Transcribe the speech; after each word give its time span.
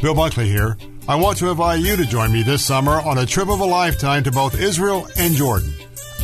Bill 0.00 0.14
Bunkley 0.14 0.46
here. 0.46 0.76
I 1.08 1.16
want 1.16 1.38
to 1.38 1.50
invite 1.50 1.80
you 1.80 1.96
to 1.96 2.04
join 2.04 2.32
me 2.32 2.42
this 2.42 2.64
summer 2.64 3.00
on 3.00 3.18
a 3.18 3.26
trip 3.26 3.48
of 3.48 3.58
a 3.58 3.64
lifetime 3.64 4.22
to 4.24 4.30
both 4.30 4.60
Israel 4.60 5.08
and 5.18 5.34
Jordan. 5.34 5.72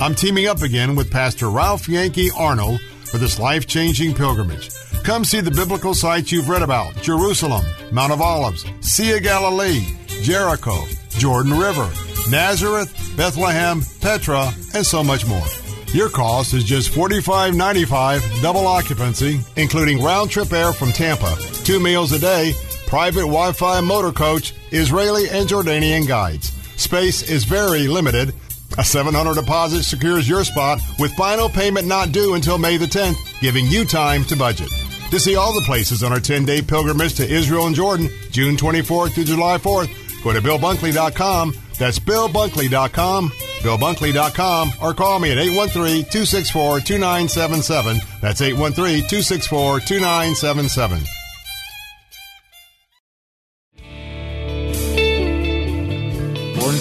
I'm 0.01 0.15
teaming 0.15 0.47
up 0.47 0.63
again 0.63 0.95
with 0.95 1.11
Pastor 1.11 1.51
Ralph 1.51 1.89
Yankee 1.89 2.31
Arnold 2.37 2.81
for 3.05 3.19
this 3.19 3.39
life 3.39 3.67
changing 3.67 4.15
pilgrimage. 4.15 4.71
Come 5.03 5.25
see 5.25 5.41
the 5.41 5.51
biblical 5.51 5.93
sites 5.93 6.31
you've 6.31 6.49
read 6.49 6.63
about 6.63 6.95
Jerusalem, 7.03 7.65
Mount 7.91 8.13
of 8.13 8.21
Olives, 8.21 8.65
Sea 8.81 9.17
of 9.17 9.23
Galilee, 9.23 9.85
Jericho, 10.23 10.77
Jordan 11.11 11.59
River, 11.59 11.91
Nazareth, 12.31 12.93
Bethlehem, 13.17 13.83
Petra, 14.01 14.51
and 14.75 14.87
so 14.87 15.03
much 15.03 15.27
more. 15.27 15.47
Your 15.89 16.09
cost 16.09 16.55
is 16.55 16.65
just 16.65 16.91
$45.95 16.93 18.43
double 18.43 18.67
occupancy, 18.67 19.41
including 19.57 20.03
round 20.03 20.31
trip 20.31 20.53
air 20.53 20.73
from 20.73 20.91
Tampa, 20.91 21.37
two 21.65 21.81
meals 21.81 22.13
a 22.13 22.19
day, 22.19 22.53
private 22.95 23.23
Wi 23.23 23.51
Fi 23.51 23.81
motor 23.81 24.13
coach, 24.13 24.55
Israeli 24.71 25.29
and 25.29 25.49
Jordanian 25.49 26.07
guides. 26.07 26.53
Space 26.81 27.29
is 27.29 27.43
very 27.43 27.89
limited. 27.89 28.33
A 28.79 28.85
700 28.85 29.35
deposit 29.35 29.83
secures 29.83 30.29
your 30.29 30.45
spot 30.45 30.79
with 31.01 31.13
final 31.15 31.49
payment 31.49 31.89
not 31.89 32.13
due 32.13 32.35
until 32.35 32.57
May 32.57 32.77
the 32.77 32.87
10th, 32.87 33.17
giving 33.41 33.67
you 33.67 33.85
time 33.85 34.23
to 34.27 34.37
budget. 34.37 34.69
To 35.11 35.19
see 35.19 35.35
all 35.35 35.53
the 35.53 35.67
places 35.67 36.05
on 36.05 36.13
our 36.13 36.21
10 36.21 36.45
day 36.45 36.63
pilgrimage 36.63 37.15
to 37.15 37.29
Israel 37.29 37.67
and 37.67 37.75
Jordan, 37.75 38.09
June 38.31 38.57
24th 38.57 39.17
to 39.17 39.25
July 39.25 39.59
4th, 39.59 39.91
go 40.23 40.33
to 40.33 40.41
BillBunkley.com. 40.41 41.53
That's 41.77 41.99
BillBunkley.com, 41.99 43.31
BillBunkley.com, 43.65 44.73
or 44.81 44.95
call 44.95 45.19
me 45.19 45.33
at 45.33 45.39
813 45.39 46.05
264 46.05 46.79
2977. 46.79 47.97
That's 48.21 48.41
813 48.41 49.01
264 49.09 49.81
2977. 49.81 51.24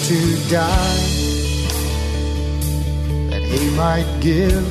To 0.04 0.36
die, 0.50 0.98
that 3.30 3.42
he 3.42 3.70
might 3.70 4.04
give 4.20 4.66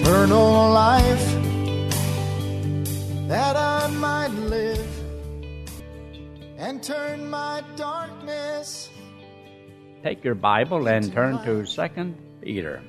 eternal 0.00 0.70
life, 0.70 1.26
that 3.28 3.54
I 3.56 3.86
might 3.88 4.32
live 4.48 4.88
and 6.56 6.82
turn 6.82 7.28
my 7.28 7.62
darkness. 7.76 8.88
Take 10.02 10.24
your 10.24 10.34
Bible 10.34 10.88
and 10.88 11.12
turn 11.12 11.36
to 11.44 11.66
Second 11.66 12.16
Peter. 12.40 12.82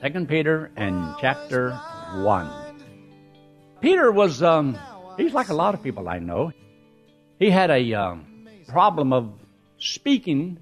Second 0.00 0.28
Peter 0.28 0.70
and 0.76 1.16
chapter 1.20 1.72
one. 2.22 2.48
Peter 3.80 4.12
was 4.12 4.44
um, 4.44 4.78
he's 5.16 5.34
like 5.34 5.48
a 5.48 5.54
lot 5.54 5.74
of 5.74 5.82
people 5.82 6.08
I 6.08 6.20
know. 6.20 6.52
He 7.40 7.50
had 7.50 7.72
a 7.72 7.94
um, 7.94 8.27
problem 8.68 9.12
of 9.12 9.32
speaking 9.78 10.58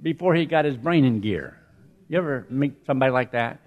before 0.00 0.34
he 0.34 0.46
got 0.46 0.64
his 0.64 0.76
brain 0.76 1.04
in 1.04 1.20
gear. 1.20 1.58
You 2.08 2.18
ever 2.18 2.46
meet 2.48 2.86
somebody 2.86 3.12
like 3.12 3.32
that? 3.32 3.60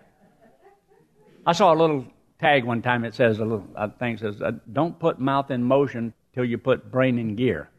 I 1.46 1.54
saw 1.54 1.74
a 1.74 1.76
little 1.76 2.06
tag 2.40 2.64
one 2.64 2.82
time. 2.82 3.06
It 3.06 3.14
says 3.14 3.40
a 3.40 3.46
little 3.46 3.68
I 3.76 3.88
think 3.88 4.20
says, 4.20 4.42
uh, 4.42 4.52
"Don't 4.72 4.98
put 4.98 5.20
mouth 5.20 5.52
in 5.52 5.64
motion 5.64 6.14
till 6.34 6.46
you 6.46 6.58
put 6.58 6.92
brain 6.92 7.20
in 7.20 7.36
gear." 7.36 7.70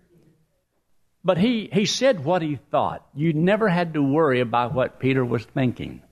But 1.25 1.39
he 1.39 1.71
he 1.73 1.87
said 1.87 2.25
what 2.25 2.43
he 2.43 2.57
thought. 2.71 3.07
You 3.15 3.33
never 3.33 3.69
had 3.69 3.95
to 3.95 4.03
worry 4.03 4.41
about 4.41 4.75
what 4.75 5.01
Peter 5.01 5.25
was 5.25 5.45
thinking. 5.45 6.03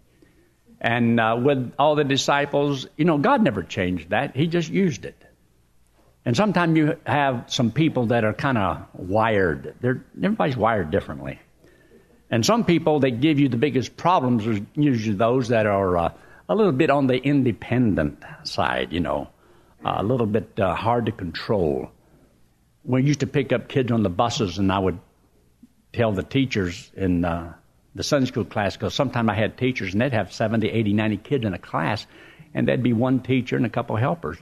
And 0.80 1.20
uh, 1.20 1.38
with 1.40 1.74
all 1.78 1.94
the 1.94 2.04
disciples, 2.04 2.86
you 2.96 3.04
know, 3.04 3.18
God 3.18 3.42
never 3.42 3.62
changed 3.62 4.10
that. 4.10 4.34
He 4.34 4.48
just 4.48 4.68
used 4.68 5.04
it. 5.04 5.22
And 6.24 6.36
sometimes 6.36 6.76
you 6.76 6.96
have 7.04 7.44
some 7.48 7.72
people 7.72 8.06
that 8.06 8.24
are 8.24 8.32
kind 8.32 8.56
of 8.56 8.86
wired. 8.94 9.74
They're, 9.80 10.04
everybody's 10.16 10.56
wired 10.56 10.90
differently. 10.90 11.40
And 12.30 12.46
some 12.46 12.64
people 12.64 13.00
that 13.00 13.20
give 13.20 13.38
you 13.38 13.48
the 13.48 13.56
biggest 13.56 13.96
problems 13.96 14.46
are 14.46 14.58
usually 14.74 15.16
those 15.16 15.48
that 15.48 15.66
are 15.66 15.96
uh, 15.98 16.12
a 16.48 16.55
little 16.55 16.72
bit 16.72 16.90
on 16.90 17.06
the 17.06 17.16
independent 17.16 18.22
side, 18.44 18.92
you 18.92 19.00
know, 19.00 19.28
uh, 19.84 19.96
a 19.98 20.02
little 20.02 20.27
bit 20.27 20.58
uh, 20.58 20.74
hard 20.74 21.06
to 21.06 21.12
control. 21.12 21.90
We 22.84 23.02
used 23.02 23.20
to 23.20 23.27
pick 23.27 23.52
up 23.52 23.68
kids 23.68 23.92
on 23.92 24.02
the 24.02 24.08
buses, 24.08 24.58
and 24.58 24.72
I 24.72 24.78
would 24.78 24.98
tell 25.92 26.12
the 26.12 26.22
teachers 26.22 26.90
in 26.96 27.24
uh, 27.24 27.52
the 27.94 28.02
Sunday 28.02 28.27
school 28.27 28.44
class, 28.44 28.77
because 28.77 28.94
sometimes 28.94 29.28
I 29.28 29.34
had 29.34 29.58
teachers, 29.58 29.92
and 29.92 30.00
they'd 30.00 30.12
have 30.12 30.32
70, 30.32 30.68
80, 30.68 30.92
90 30.92 31.16
kids 31.18 31.44
in 31.44 31.52
a 31.52 31.58
class, 31.58 32.06
and 32.55 32.66
there'd 32.66 32.82
be 32.82 32.92
one 32.92 33.20
teacher 33.20 33.56
and 33.56 33.66
a 33.66 33.70
couple 33.70 33.96
helpers. 33.96 34.38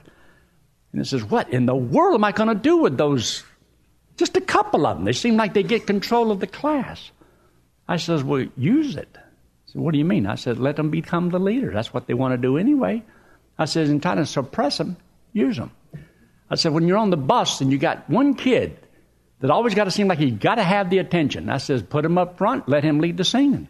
And 0.91 1.01
it 1.01 1.05
says, 1.05 1.23
What 1.23 1.49
in 1.49 1.65
the 1.65 1.75
world 1.75 2.15
am 2.15 2.23
I 2.23 2.31
going 2.31 2.49
to 2.49 2.55
do 2.55 2.77
with 2.77 2.97
those? 2.97 3.43
Just 4.17 4.37
a 4.37 4.41
couple 4.41 4.85
of 4.85 4.97
them. 4.97 5.05
They 5.05 5.13
seem 5.13 5.37
like 5.37 5.53
they 5.53 5.63
get 5.63 5.87
control 5.87 6.31
of 6.31 6.39
the 6.39 6.47
class. 6.47 7.11
I 7.87 7.97
says, 7.97 8.23
Well, 8.23 8.45
use 8.57 8.95
it. 8.95 9.09
I 9.15 9.71
said, 9.71 9.81
What 9.81 9.91
do 9.91 9.97
you 9.97 10.05
mean? 10.05 10.25
I 10.25 10.35
said, 10.35 10.57
Let 10.57 10.75
them 10.75 10.89
become 10.89 11.29
the 11.29 11.39
leader. 11.39 11.71
That's 11.71 11.93
what 11.93 12.07
they 12.07 12.13
want 12.13 12.33
to 12.33 12.37
do 12.37 12.57
anyway. 12.57 13.03
I 13.57 13.65
says, 13.65 13.89
In 13.89 13.99
trying 13.99 14.17
to 14.17 14.25
suppress 14.25 14.77
them, 14.77 14.97
use 15.33 15.57
them. 15.57 15.71
I 16.49 16.55
said, 16.55 16.73
When 16.73 16.87
you're 16.87 16.97
on 16.97 17.09
the 17.09 17.17
bus 17.17 17.61
and 17.61 17.71
you 17.71 17.77
got 17.77 18.09
one 18.09 18.33
kid 18.33 18.77
that 19.39 19.49
always 19.49 19.73
got 19.73 19.85
to 19.85 19.91
seem 19.91 20.07
like 20.07 20.19
he's 20.19 20.33
got 20.33 20.55
to 20.55 20.63
have 20.63 20.89
the 20.89 20.99
attention, 20.99 21.49
I 21.49 21.57
says, 21.57 21.81
Put 21.81 22.05
him 22.05 22.17
up 22.17 22.37
front, 22.37 22.67
let 22.67 22.83
him 22.83 22.99
lead 22.99 23.17
the 23.17 23.23
singing. 23.23 23.67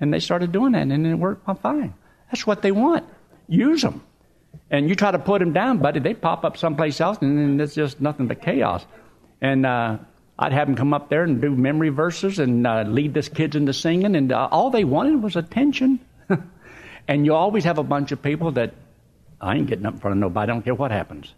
And 0.00 0.12
they 0.12 0.20
started 0.20 0.52
doing 0.52 0.72
that, 0.72 0.82
and 0.82 1.06
it 1.06 1.14
worked 1.14 1.44
fine. 1.60 1.94
That's 2.30 2.46
what 2.46 2.62
they 2.62 2.70
want. 2.70 3.04
Use 3.48 3.82
them. 3.82 4.02
And 4.70 4.88
you 4.88 4.94
try 4.94 5.10
to 5.10 5.18
put 5.18 5.38
them 5.38 5.52
down, 5.52 5.78
buddy, 5.78 6.00
they 6.00 6.14
pop 6.14 6.44
up 6.44 6.56
someplace 6.56 7.00
else, 7.00 7.18
and 7.20 7.38
then 7.38 7.60
it's 7.60 7.74
just 7.74 8.00
nothing 8.00 8.26
but 8.26 8.42
chaos. 8.42 8.84
And 9.40 9.64
uh, 9.64 9.98
I'd 10.38 10.52
have 10.52 10.68
them 10.68 10.76
come 10.76 10.92
up 10.92 11.08
there 11.08 11.24
and 11.24 11.40
do 11.40 11.50
memory 11.50 11.88
verses 11.88 12.38
and 12.38 12.66
uh, 12.66 12.82
lead 12.82 13.14
the 13.14 13.22
kids 13.22 13.56
into 13.56 13.72
singing, 13.72 14.14
and 14.14 14.30
uh, 14.30 14.48
all 14.50 14.70
they 14.70 14.84
wanted 14.84 15.22
was 15.22 15.36
attention. 15.36 16.00
and 17.08 17.24
you 17.24 17.34
always 17.34 17.64
have 17.64 17.78
a 17.78 17.82
bunch 17.82 18.12
of 18.12 18.22
people 18.22 18.52
that 18.52 18.74
I 19.40 19.56
ain't 19.56 19.66
getting 19.66 19.86
up 19.86 19.94
in 19.94 20.00
front 20.00 20.12
of 20.12 20.18
nobody. 20.20 20.52
I 20.52 20.54
don't 20.54 20.62
care 20.62 20.74
what 20.74 20.90
happens, 20.90 21.32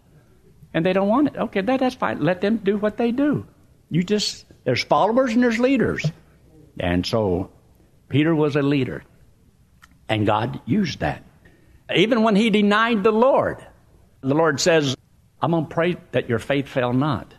and 0.75 0.85
they 0.85 0.93
don't 0.93 1.09
want 1.09 1.29
it. 1.29 1.37
Okay, 1.37 1.61
that, 1.61 1.81
that's 1.81 1.95
fine. 1.95 2.21
Let 2.21 2.41
them 2.41 2.59
do 2.59 2.77
what 2.77 2.97
they 2.97 3.13
do. 3.13 3.47
You 3.91 4.03
just 4.03 4.45
there's 4.65 4.83
followers 4.83 5.33
and 5.33 5.43
there's 5.43 5.59
leaders, 5.59 6.05
and 6.79 7.07
so 7.07 7.51
Peter 8.09 8.35
was 8.35 8.57
a 8.57 8.63
leader, 8.63 9.05
and 10.09 10.27
God 10.27 10.61
used 10.67 11.01
that. 11.01 11.25
Even 11.95 12.23
when 12.23 12.37
he 12.37 12.51
denied 12.51 13.03
the 13.03 13.13
Lord, 13.13 13.65
the 14.21 14.35
Lord 14.35 14.61
says, 14.61 14.97
I'm 15.41 15.53
going 15.53 15.67
to 15.67 15.75
pray 15.75 15.97
that 16.13 16.29
your 16.29 16.39
faith 16.39 16.69
fail 16.69 16.93
not. 16.93 17.33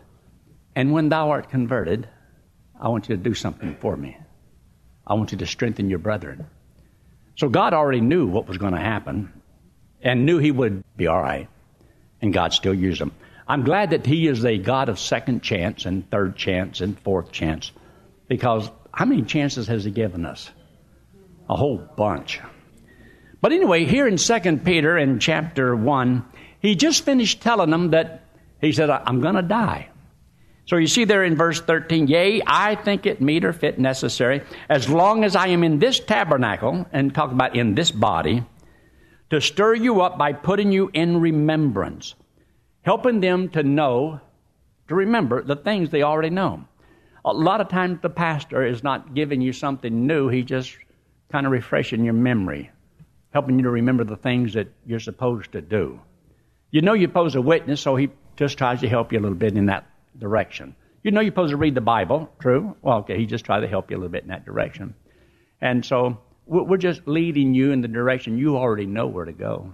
And 0.75 0.91
when 0.91 1.09
thou 1.09 1.31
art 1.31 1.49
converted, 1.49 2.07
I 2.79 2.89
want 2.89 3.09
you 3.09 3.15
to 3.15 3.21
do 3.21 3.33
something 3.33 3.75
for 3.75 3.95
me. 3.95 4.17
I 5.05 5.13
want 5.13 5.31
you 5.31 5.37
to 5.39 5.45
strengthen 5.45 5.89
your 5.89 5.99
brethren. 5.99 6.47
So 7.37 7.49
God 7.49 7.73
already 7.73 8.01
knew 8.01 8.27
what 8.27 8.47
was 8.47 8.57
going 8.57 8.73
to 8.73 8.79
happen 8.79 9.31
and 10.01 10.25
knew 10.25 10.37
he 10.37 10.51
would 10.51 10.83
be 10.95 11.07
all 11.07 11.21
right. 11.21 11.47
And 12.21 12.33
God 12.33 12.53
still 12.53 12.73
used 12.73 13.01
him. 13.01 13.11
I'm 13.47 13.63
glad 13.63 13.89
that 13.89 14.05
he 14.05 14.27
is 14.27 14.45
a 14.45 14.57
God 14.57 14.89
of 14.89 14.99
second 14.99 15.43
chance 15.43 15.85
and 15.85 16.09
third 16.09 16.35
chance 16.35 16.81
and 16.81 16.99
fourth 16.99 17.31
chance 17.31 17.71
because 18.27 18.69
how 18.93 19.05
many 19.05 19.23
chances 19.23 19.67
has 19.67 19.83
he 19.83 19.91
given 19.91 20.25
us? 20.25 20.49
A 21.49 21.55
whole 21.55 21.77
bunch. 21.77 22.39
But 23.41 23.51
anyway, 23.51 23.85
here 23.85 24.07
in 24.07 24.17
2 24.17 24.57
Peter 24.57 24.97
in 24.99 25.19
chapter 25.19 25.75
1, 25.75 26.25
he 26.59 26.75
just 26.75 27.03
finished 27.03 27.41
telling 27.41 27.71
them 27.71 27.89
that 27.89 28.23
he 28.61 28.71
said, 28.71 28.91
I'm 28.91 29.19
going 29.19 29.33
to 29.33 29.41
die. 29.41 29.89
So 30.67 30.75
you 30.77 30.85
see 30.85 31.05
there 31.05 31.23
in 31.23 31.35
verse 31.35 31.59
13, 31.59 32.07
Yea, 32.07 32.43
I 32.45 32.75
think 32.75 33.07
it 33.07 33.19
meet 33.19 33.43
or 33.43 33.51
fit 33.51 33.79
necessary, 33.79 34.43
as 34.69 34.87
long 34.87 35.23
as 35.23 35.35
I 35.35 35.47
am 35.47 35.63
in 35.63 35.79
this 35.79 35.99
tabernacle, 35.99 36.85
and 36.93 37.13
talk 37.13 37.31
about 37.31 37.55
in 37.55 37.73
this 37.73 37.89
body, 37.89 38.43
to 39.31 39.41
stir 39.41 39.73
you 39.73 40.01
up 40.01 40.19
by 40.19 40.33
putting 40.33 40.71
you 40.71 40.91
in 40.93 41.19
remembrance, 41.19 42.13
helping 42.83 43.21
them 43.21 43.49
to 43.49 43.63
know, 43.63 44.21
to 44.87 44.93
remember 44.93 45.41
the 45.41 45.55
things 45.55 45.89
they 45.89 46.03
already 46.03 46.29
know. 46.29 46.63
A 47.25 47.33
lot 47.33 47.59
of 47.59 47.69
times 47.69 47.99
the 48.01 48.09
pastor 48.09 48.63
is 48.63 48.83
not 48.83 49.15
giving 49.15 49.41
you 49.41 49.51
something 49.51 50.05
new, 50.05 50.29
he's 50.29 50.45
just 50.45 50.77
kind 51.31 51.47
of 51.47 51.51
refreshing 51.51 52.05
your 52.05 52.13
memory 52.13 52.69
helping 53.31 53.57
you 53.57 53.63
to 53.63 53.69
remember 53.69 54.03
the 54.03 54.17
things 54.17 54.53
that 54.53 54.67
you're 54.85 54.99
supposed 54.99 55.53
to 55.53 55.61
do. 55.61 55.99
You 56.69 56.81
know 56.81 56.93
you're 56.93 57.09
supposed 57.09 57.33
to 57.33 57.41
witness, 57.41 57.81
so 57.81 57.95
he 57.95 58.09
just 58.35 58.57
tries 58.57 58.81
to 58.81 58.89
help 58.89 59.11
you 59.11 59.19
a 59.19 59.21
little 59.21 59.37
bit 59.37 59.57
in 59.57 59.67
that 59.67 59.85
direction. 60.17 60.75
You 61.03 61.11
know 61.11 61.21
you're 61.21 61.31
supposed 61.31 61.51
to 61.51 61.57
read 61.57 61.75
the 61.75 61.81
Bible, 61.81 62.31
true? 62.39 62.75
Well, 62.81 62.99
okay, 62.99 63.17
he 63.17 63.25
just 63.25 63.45
tries 63.45 63.63
to 63.63 63.67
help 63.67 63.89
you 63.89 63.97
a 63.97 63.99
little 63.99 64.11
bit 64.11 64.23
in 64.23 64.29
that 64.29 64.45
direction. 64.45 64.93
And 65.59 65.85
so 65.85 66.19
we're 66.45 66.77
just 66.77 67.07
leading 67.07 67.53
you 67.53 67.71
in 67.71 67.81
the 67.81 67.87
direction 67.87 68.37
you 68.37 68.57
already 68.57 68.85
know 68.85 69.07
where 69.07 69.25
to 69.25 69.31
go. 69.31 69.71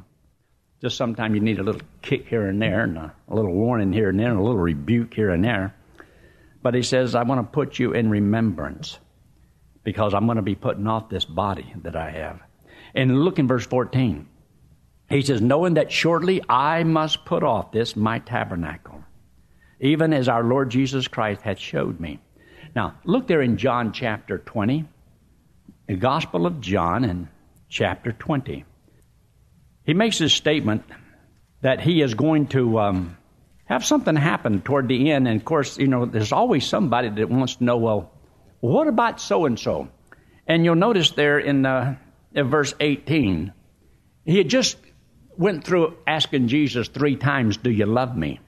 Just 0.81 0.97
sometimes 0.97 1.33
you 1.33 1.41
need 1.41 1.59
a 1.59 1.63
little 1.63 1.81
kick 2.01 2.27
here 2.27 2.47
and 2.47 2.61
there, 2.61 2.83
and 2.83 2.97
a, 2.97 3.13
a 3.27 3.35
little 3.35 3.53
warning 3.53 3.91
here 3.91 4.09
and 4.09 4.19
there, 4.19 4.29
and 4.29 4.39
a 4.39 4.43
little 4.43 4.59
rebuke 4.59 5.13
here 5.13 5.31
and 5.31 5.43
there. 5.43 5.75
But 6.61 6.75
he 6.75 6.83
says, 6.83 7.15
I 7.15 7.23
want 7.23 7.39
to 7.41 7.51
put 7.51 7.79
you 7.79 7.93
in 7.93 8.09
remembrance 8.09 8.99
because 9.83 10.13
I'm 10.13 10.25
going 10.25 10.35
to 10.35 10.41
be 10.41 10.55
putting 10.55 10.85
off 10.85 11.09
this 11.09 11.25
body 11.25 11.73
that 11.83 11.95
I 11.95 12.11
have. 12.11 12.41
And 12.97 13.23
look 13.23 13.37
in 13.37 13.47
verse 13.47 13.65
14. 13.67 14.27
He 15.07 15.21
says, 15.21 15.39
Knowing 15.39 15.75
that 15.75 15.91
shortly 15.91 16.41
I 16.49 16.83
must 16.83 17.25
put 17.25 17.43
off 17.43 17.71
this 17.71 17.95
my 17.95 18.19
tabernacle. 18.19 19.03
even 19.79 20.11
as 20.11 20.27
our 20.27 20.43
Lord 20.43 20.71
Jesus 20.71 21.07
Christ 21.07 21.43
hath 21.43 21.59
showed 21.59 21.99
me. 21.99 22.19
Now, 22.75 22.95
look 23.03 23.27
there 23.27 23.43
in 23.43 23.57
John 23.57 23.93
chapter 23.93 24.39
20, 24.39 24.85
the 25.85 25.95
Gospel 25.95 26.47
of 26.47 26.59
John 26.59 27.05
in 27.05 27.29
chapter 27.69 28.11
20. 28.11 28.65
He 29.85 29.93
makes 29.93 30.17
this 30.17 30.33
statement 30.33 30.83
that 31.61 31.79
he 31.79 32.01
is 32.01 32.15
going 32.15 32.47
to 32.47 32.79
um, 32.79 33.17
have 33.65 33.85
something 33.85 34.15
happen 34.15 34.61
toward 34.61 34.87
the 34.87 35.11
end. 35.11 35.27
And 35.27 35.39
of 35.39 35.45
course, 35.45 35.77
you 35.77 35.87
know, 35.87 36.05
there's 36.05 36.31
always 36.31 36.65
somebody 36.65 37.09
that 37.09 37.29
wants 37.29 37.57
to 37.57 37.63
know, 37.63 37.77
well, 37.77 38.11
what 38.59 38.87
about 38.87 39.21
so 39.21 39.45
and 39.45 39.59
so? 39.59 39.89
And 40.47 40.65
you'll 40.65 40.75
notice 40.75 41.11
there 41.11 41.37
in, 41.37 41.67
uh, 41.67 41.97
verse 42.33 42.73
18, 42.79 43.53
he 44.25 44.37
had 44.37 44.49
just 44.49 44.77
went 45.37 45.63
through 45.63 45.97
asking 46.05 46.47
Jesus 46.47 46.87
three 46.87 47.15
times, 47.15 47.57
Do 47.57 47.71
you 47.71 47.85
love 47.85 48.15
me? 48.15 48.39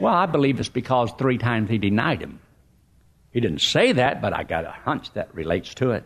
Well, 0.00 0.14
I 0.14 0.26
believe 0.26 0.60
it's 0.60 0.68
because 0.68 1.12
three 1.12 1.38
times 1.38 1.68
he 1.68 1.78
denied 1.78 2.20
him. 2.20 2.40
He 3.32 3.40
didn't 3.40 3.60
say 3.60 3.92
that, 3.92 4.20
but 4.20 4.32
I 4.32 4.44
got 4.44 4.64
a 4.64 4.70
hunch 4.70 5.12
that 5.12 5.34
relates 5.34 5.74
to 5.74 5.92
it. 5.92 6.04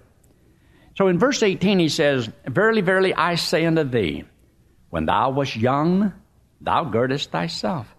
So 0.97 1.09
in 1.09 1.19
verse 1.19 1.43
18, 1.43 1.79
he 1.79 1.89
says, 1.89 2.31
Verily, 2.47 2.81
verily, 2.81 3.15
I 3.15 3.37
say 3.37 3.65
unto 3.65 3.85
thee, 3.85 4.25
when 4.91 5.07
thou 5.07 5.31
wast 5.31 5.57
young, 5.57 6.13
thou 6.61 6.85
girdest 6.85 7.31
thyself, 7.31 7.93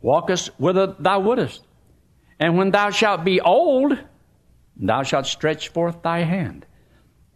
walkest 0.00 0.48
whither 0.58 0.94
thou 0.98 1.20
wouldest. 1.20 1.64
And 2.40 2.56
when 2.56 2.70
thou 2.70 2.90
shalt 2.90 3.24
be 3.24 3.40
old, 3.40 3.96
thou 4.76 5.02
shalt 5.04 5.26
stretch 5.26 5.68
forth 5.68 6.02
thy 6.02 6.20
hand, 6.20 6.66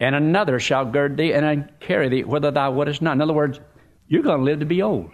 and 0.00 0.15
another 0.15 0.61
shall 0.61 0.85
gird 0.85 1.17
thee 1.17 1.33
and 1.33 1.69
carry 1.81 2.09
thee 2.09 2.25
whither 2.25 2.50
thou 2.50 2.71
wouldest 2.71 3.03
not. 3.03 3.12
In 3.12 3.21
other 3.21 3.33
words, 3.33 3.61
you're 4.06 4.23
going 4.23 4.39
to 4.39 4.45
live 4.45 4.61
to 4.61 4.67
be 4.67 4.83
old. 4.83 5.11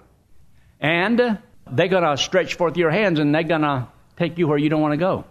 And 0.81 1.39
they're 1.71 1.89
going 1.89 2.05
to 2.05 2.17
stretch 2.17 2.55
forth 2.55 2.77
your 2.77 2.91
hands 2.91 3.19
and 3.19 3.35
they're 3.35 3.43
going 3.43 3.63
to 3.63 3.89
take 4.17 4.39
you 4.39 4.47
where 4.47 4.59
you 4.59 4.69
don't 4.69 4.83
want 4.83 4.93
to 4.93 4.99
go. 4.99 5.25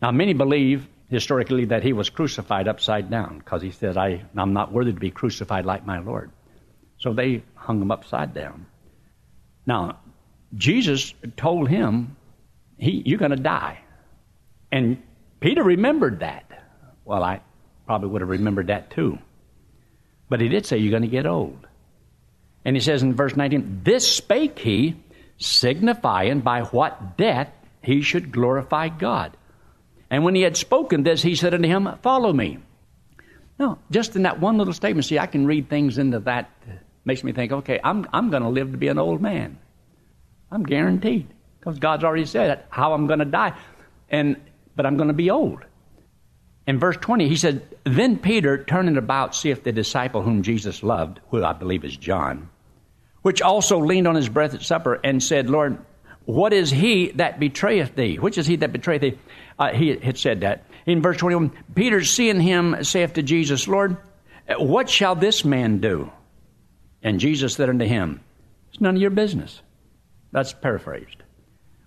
Now, 0.00 0.12
many 0.12 0.32
believe 0.32 0.86
historically 1.08 1.66
that 1.66 1.82
he 1.82 1.92
was 1.92 2.10
crucified 2.10 2.68
upside 2.68 3.10
down 3.10 3.38
because 3.38 3.62
he 3.62 3.72
said, 3.72 3.96
I, 3.96 4.24
I'm 4.36 4.52
not 4.52 4.72
worthy 4.72 4.92
to 4.92 5.00
be 5.00 5.10
crucified 5.10 5.66
like 5.66 5.84
my 5.84 5.98
Lord. 5.98 6.30
So 6.98 7.12
they 7.12 7.42
hung 7.54 7.80
him 7.80 7.90
upside 7.90 8.34
down. 8.34 8.66
Now, 9.66 9.98
Jesus 10.56 11.14
told 11.36 11.68
him, 11.68 12.16
he, 12.78 13.02
You're 13.04 13.18
going 13.18 13.32
to 13.32 13.36
die. 13.36 13.80
And 14.70 15.02
Peter 15.40 15.62
remembered 15.62 16.20
that. 16.20 16.44
Well, 17.04 17.22
I 17.22 17.40
probably 17.88 18.10
would 18.10 18.20
have 18.20 18.28
remembered 18.28 18.66
that 18.66 18.90
too. 18.90 19.18
But 20.28 20.42
he 20.42 20.48
did 20.48 20.66
say, 20.66 20.76
You're 20.76 20.90
going 20.90 21.02
to 21.02 21.08
get 21.08 21.26
old. 21.26 21.66
And 22.62 22.76
he 22.76 22.80
says 22.80 23.02
in 23.02 23.14
verse 23.14 23.34
19, 23.34 23.80
This 23.82 24.06
spake 24.06 24.58
he, 24.58 24.94
signifying 25.38 26.40
by 26.40 26.64
what 26.64 27.16
death 27.16 27.50
he 27.80 28.02
should 28.02 28.30
glorify 28.30 28.90
God. 28.90 29.34
And 30.10 30.22
when 30.22 30.34
he 30.34 30.42
had 30.42 30.58
spoken 30.58 31.02
this, 31.02 31.22
he 31.22 31.34
said 31.34 31.54
unto 31.54 31.66
him, 31.66 31.88
Follow 32.02 32.30
me. 32.30 32.58
Now, 33.58 33.78
just 33.90 34.16
in 34.16 34.22
that 34.24 34.38
one 34.38 34.58
little 34.58 34.74
statement, 34.74 35.06
see, 35.06 35.18
I 35.18 35.26
can 35.26 35.46
read 35.46 35.70
things 35.70 35.96
into 35.96 36.18
that. 36.20 36.50
Makes 37.06 37.24
me 37.24 37.32
think, 37.32 37.52
okay, 37.52 37.80
I'm, 37.82 38.06
I'm 38.12 38.28
going 38.28 38.42
to 38.42 38.50
live 38.50 38.72
to 38.72 38.76
be 38.76 38.88
an 38.88 38.98
old 38.98 39.22
man. 39.22 39.58
I'm 40.52 40.62
guaranteed. 40.62 41.26
Because 41.58 41.78
God's 41.78 42.04
already 42.04 42.26
said 42.26 42.64
how 42.68 42.92
I'm 42.92 43.06
going 43.06 43.20
to 43.20 43.24
die. 43.24 43.58
And, 44.10 44.36
but 44.76 44.84
I'm 44.84 44.98
going 44.98 45.08
to 45.08 45.14
be 45.14 45.30
old. 45.30 45.64
In 46.68 46.78
verse 46.78 46.98
20, 46.98 47.30
he 47.30 47.36
said, 47.36 47.62
Then 47.84 48.18
Peter, 48.18 48.62
turning 48.62 48.98
about, 48.98 49.34
seeth 49.34 49.64
the 49.64 49.72
disciple 49.72 50.20
whom 50.20 50.42
Jesus 50.42 50.82
loved, 50.82 51.18
who 51.30 51.42
I 51.42 51.54
believe 51.54 51.82
is 51.82 51.96
John, 51.96 52.50
which 53.22 53.40
also 53.40 53.78
leaned 53.78 54.06
on 54.06 54.14
his 54.14 54.28
breath 54.28 54.52
at 54.52 54.60
supper, 54.60 55.00
and 55.02 55.22
said, 55.22 55.48
Lord, 55.48 55.78
what 56.26 56.52
is 56.52 56.70
he 56.70 57.10
that 57.12 57.40
betrayeth 57.40 57.94
thee? 57.94 58.16
Which 58.16 58.36
is 58.36 58.46
he 58.46 58.56
that 58.56 58.70
betrayeth 58.70 59.00
thee? 59.00 59.18
Uh, 59.58 59.72
he 59.72 59.96
had 59.96 60.18
said 60.18 60.42
that. 60.42 60.66
In 60.84 61.00
verse 61.00 61.16
21, 61.16 61.52
Peter, 61.74 62.04
seeing 62.04 62.38
him, 62.38 62.84
saith 62.84 63.14
to 63.14 63.22
Jesus, 63.22 63.66
Lord, 63.66 63.96
what 64.58 64.90
shall 64.90 65.14
this 65.14 65.46
man 65.46 65.78
do? 65.78 66.12
And 67.02 67.18
Jesus 67.18 67.54
said 67.54 67.70
unto 67.70 67.86
him, 67.86 68.20
It's 68.68 68.80
none 68.82 68.94
of 68.94 69.00
your 69.00 69.08
business. 69.08 69.62
That's 70.32 70.52
paraphrased. 70.52 71.16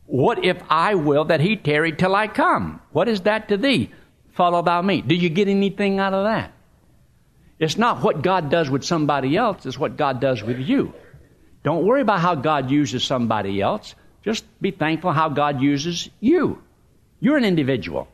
What 0.08 0.44
if 0.44 0.60
I 0.72 0.96
will 0.96 1.26
that 1.26 1.40
he 1.40 1.56
tarry 1.56 1.92
till 1.92 2.16
I 2.16 2.28
come? 2.28 2.82
What 2.92 3.08
is 3.08 3.22
that 3.22 3.50
to 3.50 3.58
thee? 3.58 3.92
Follow 4.42 4.64
thou 4.64 4.82
me. 4.82 5.04
Do 5.04 5.14
you 5.14 5.30
get 5.30 5.48
anything 5.48 6.00
out 6.00 6.16
of 6.16 6.24
that? 6.24 6.52
It's 7.60 7.78
not 7.78 8.02
what 8.02 8.24
God 8.24 8.50
does 8.50 8.72
with 8.72 8.84
somebody 8.84 9.38
else, 9.38 9.68
it's 9.68 9.78
what 9.78 9.98
God 9.98 10.20
does 10.20 10.42
with 10.42 10.58
you. 10.58 10.96
Don't 11.62 11.86
worry 11.86 12.02
about 12.02 12.22
how 12.22 12.34
God 12.34 12.72
uses 12.72 13.04
somebody 13.04 13.62
else. 13.62 13.94
Just 14.24 14.44
be 14.60 14.72
thankful 14.72 15.12
how 15.12 15.30
God 15.30 15.62
uses 15.62 16.10
you. 16.20 16.60
You're 17.20 17.38
an 17.38 17.46
individual. 17.46 18.08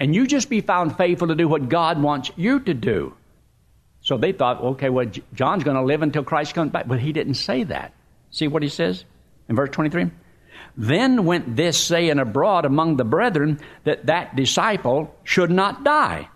And 0.00 0.16
you 0.16 0.26
just 0.26 0.50
be 0.50 0.62
found 0.62 0.96
faithful 0.96 1.28
to 1.28 1.36
do 1.36 1.46
what 1.46 1.68
God 1.68 2.02
wants 2.02 2.32
you 2.34 2.58
to 2.58 2.74
do. 2.74 3.14
So 4.00 4.18
they 4.18 4.32
thought, 4.32 4.60
okay, 4.60 4.90
well, 4.90 5.06
John's 5.32 5.62
going 5.62 5.76
to 5.76 5.84
live 5.84 6.02
until 6.02 6.24
Christ 6.24 6.54
comes 6.56 6.72
back. 6.72 6.88
But 6.88 6.98
he 6.98 7.12
didn't 7.12 7.34
say 7.34 7.62
that. 7.62 7.94
See 8.32 8.48
what 8.48 8.64
he 8.64 8.68
says 8.68 9.04
in 9.48 9.54
verse 9.54 9.70
23? 9.70 10.10
Then 10.76 11.24
went 11.24 11.56
this 11.56 11.78
saying 11.78 12.18
abroad 12.18 12.64
among 12.64 12.96
the 12.96 13.04
brethren 13.04 13.60
that 13.84 14.06
that 14.06 14.36
disciple 14.36 15.14
should 15.24 15.50
not 15.50 15.84
die. 15.84 16.28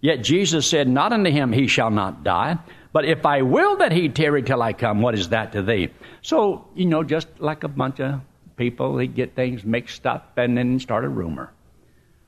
Yet 0.00 0.22
Jesus 0.22 0.66
said 0.66 0.88
not 0.88 1.12
unto 1.12 1.30
him, 1.30 1.52
He 1.52 1.66
shall 1.66 1.90
not 1.90 2.24
die. 2.24 2.58
But 2.94 3.04
if 3.06 3.26
I 3.26 3.42
will 3.42 3.78
that 3.78 3.90
he 3.90 4.08
tarry 4.08 4.44
till 4.44 4.62
I 4.62 4.72
come, 4.72 5.02
what 5.02 5.14
is 5.14 5.30
that 5.30 5.52
to 5.52 5.62
thee? 5.62 5.88
So, 6.22 6.68
you 6.76 6.86
know, 6.86 7.02
just 7.02 7.26
like 7.40 7.64
a 7.64 7.68
bunch 7.68 7.98
of 7.98 8.20
people, 8.56 8.94
they 8.94 9.08
get 9.08 9.34
things 9.34 9.64
mixed 9.64 10.06
up 10.06 10.38
and 10.38 10.56
then 10.56 10.78
start 10.78 11.04
a 11.04 11.08
rumor. 11.08 11.52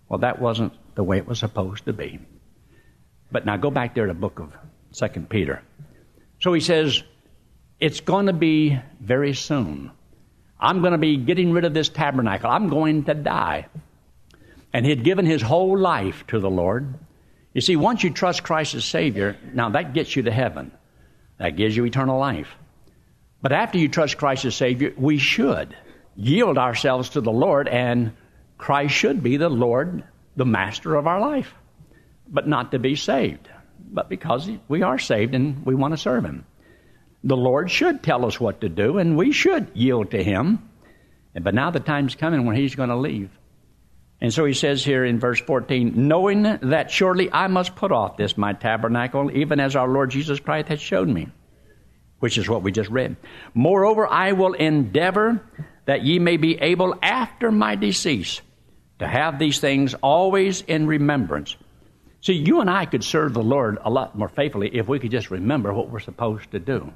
Well, 0.08 0.18
that 0.20 0.40
wasn't 0.40 0.72
the 0.96 1.04
way 1.04 1.18
it 1.18 1.26
was 1.26 1.38
supposed 1.38 1.84
to 1.84 1.92
be. 1.92 2.18
But 3.30 3.46
now 3.46 3.56
go 3.56 3.70
back 3.70 3.94
there 3.94 4.06
to 4.06 4.12
the 4.12 4.18
book 4.18 4.40
of 4.40 4.52
Second 4.90 5.30
Peter. 5.30 5.62
So 6.40 6.52
he 6.52 6.60
says, 6.60 7.00
it's 7.78 8.00
going 8.00 8.26
to 8.26 8.32
be 8.32 8.76
very 9.00 9.34
soon. 9.34 9.92
I'm 10.58 10.80
going 10.80 10.92
to 10.92 10.98
be 10.98 11.16
getting 11.16 11.52
rid 11.52 11.64
of 11.64 11.74
this 11.74 11.88
tabernacle. 11.88 12.50
I'm 12.50 12.68
going 12.68 13.04
to 13.04 13.14
die. 13.14 13.66
And 14.72 14.84
he 14.84 14.90
had 14.90 15.04
given 15.04 15.26
his 15.26 15.42
whole 15.42 15.78
life 15.78 16.26
to 16.28 16.38
the 16.38 16.50
Lord. 16.50 16.94
You 17.52 17.60
see, 17.60 17.76
once 17.76 18.02
you 18.02 18.10
trust 18.10 18.42
Christ 18.42 18.74
as 18.74 18.84
Savior, 18.84 19.36
now 19.52 19.70
that 19.70 19.94
gets 19.94 20.14
you 20.16 20.22
to 20.24 20.30
heaven. 20.30 20.72
That 21.38 21.56
gives 21.56 21.76
you 21.76 21.84
eternal 21.84 22.18
life. 22.18 22.48
But 23.42 23.52
after 23.52 23.78
you 23.78 23.88
trust 23.88 24.16
Christ 24.16 24.44
as 24.44 24.56
Savior, 24.56 24.92
we 24.96 25.18
should 25.18 25.76
yield 26.16 26.58
ourselves 26.58 27.10
to 27.10 27.20
the 27.20 27.32
Lord, 27.32 27.68
and 27.68 28.12
Christ 28.58 28.94
should 28.94 29.22
be 29.22 29.36
the 29.36 29.50
Lord, 29.50 30.02
the 30.34 30.46
master 30.46 30.94
of 30.94 31.06
our 31.06 31.20
life, 31.20 31.54
but 32.28 32.48
not 32.48 32.72
to 32.72 32.78
be 32.78 32.96
saved, 32.96 33.48
but 33.78 34.08
because 34.08 34.50
we 34.68 34.82
are 34.82 34.98
saved 34.98 35.34
and 35.34 35.64
we 35.66 35.74
want 35.74 35.92
to 35.92 35.98
serve 35.98 36.24
Him. 36.24 36.46
The 37.26 37.36
Lord 37.36 37.72
should 37.72 38.04
tell 38.04 38.24
us 38.24 38.38
what 38.38 38.60
to 38.60 38.68
do, 38.68 38.98
and 38.98 39.16
we 39.16 39.32
should 39.32 39.72
yield 39.74 40.12
to 40.12 40.22
Him. 40.22 40.70
But 41.34 41.54
now 41.54 41.72
the 41.72 41.80
time's 41.80 42.14
coming 42.14 42.46
when 42.46 42.54
He's 42.54 42.76
going 42.76 42.88
to 42.88 42.96
leave. 42.96 43.30
And 44.20 44.32
so 44.32 44.44
he 44.44 44.54
says 44.54 44.84
here 44.84 45.04
in 45.04 45.18
verse 45.18 45.40
14, 45.40 46.08
knowing 46.08 46.44
that 46.44 46.90
surely 46.90 47.30
I 47.30 47.48
must 47.48 47.74
put 47.74 47.90
off 47.90 48.16
this 48.16 48.38
my 48.38 48.52
tabernacle, 48.52 49.36
even 49.36 49.58
as 49.58 49.74
our 49.74 49.88
Lord 49.88 50.10
Jesus 50.10 50.38
Christ 50.38 50.68
has 50.68 50.80
shown 50.80 51.12
me, 51.12 51.28
which 52.20 52.38
is 52.38 52.48
what 52.48 52.62
we 52.62 52.70
just 52.70 52.90
read. 52.90 53.16
Moreover, 53.54 54.06
I 54.06 54.30
will 54.32 54.54
endeavor 54.54 55.44
that 55.84 56.04
ye 56.04 56.20
may 56.20 56.36
be 56.36 56.56
able 56.60 56.94
after 57.02 57.50
my 57.50 57.74
decease 57.74 58.40
to 59.00 59.06
have 59.08 59.40
these 59.40 59.58
things 59.58 59.94
always 59.94 60.60
in 60.62 60.86
remembrance. 60.86 61.56
See, 62.20 62.34
you 62.34 62.60
and 62.60 62.70
I 62.70 62.86
could 62.86 63.02
serve 63.02 63.34
the 63.34 63.42
Lord 63.42 63.78
a 63.82 63.90
lot 63.90 64.16
more 64.16 64.28
faithfully 64.28 64.70
if 64.74 64.86
we 64.86 65.00
could 65.00 65.10
just 65.10 65.32
remember 65.32 65.74
what 65.74 65.90
we're 65.90 65.98
supposed 65.98 66.52
to 66.52 66.60
do. 66.60 66.92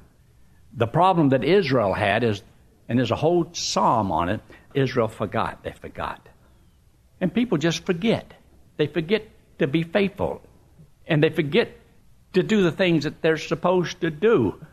The 0.73 0.87
problem 0.87 1.29
that 1.29 1.43
Israel 1.43 1.93
had 1.93 2.23
is, 2.23 2.41
and 2.87 2.97
there's 2.97 3.11
a 3.11 3.15
whole 3.15 3.49
psalm 3.53 4.11
on 4.11 4.29
it, 4.29 4.41
Israel 4.73 5.07
forgot. 5.07 5.63
They 5.63 5.71
forgot. 5.71 6.27
And 7.19 7.33
people 7.33 7.57
just 7.57 7.85
forget. 7.85 8.33
They 8.77 8.87
forget 8.87 9.27
to 9.59 9.67
be 9.67 9.83
faithful. 9.83 10.41
And 11.05 11.23
they 11.23 11.29
forget 11.29 11.77
to 12.33 12.43
do 12.43 12.63
the 12.63 12.71
things 12.71 13.03
that 13.03 13.21
they're 13.21 13.37
supposed 13.37 14.01
to 14.01 14.09
do. 14.09 14.65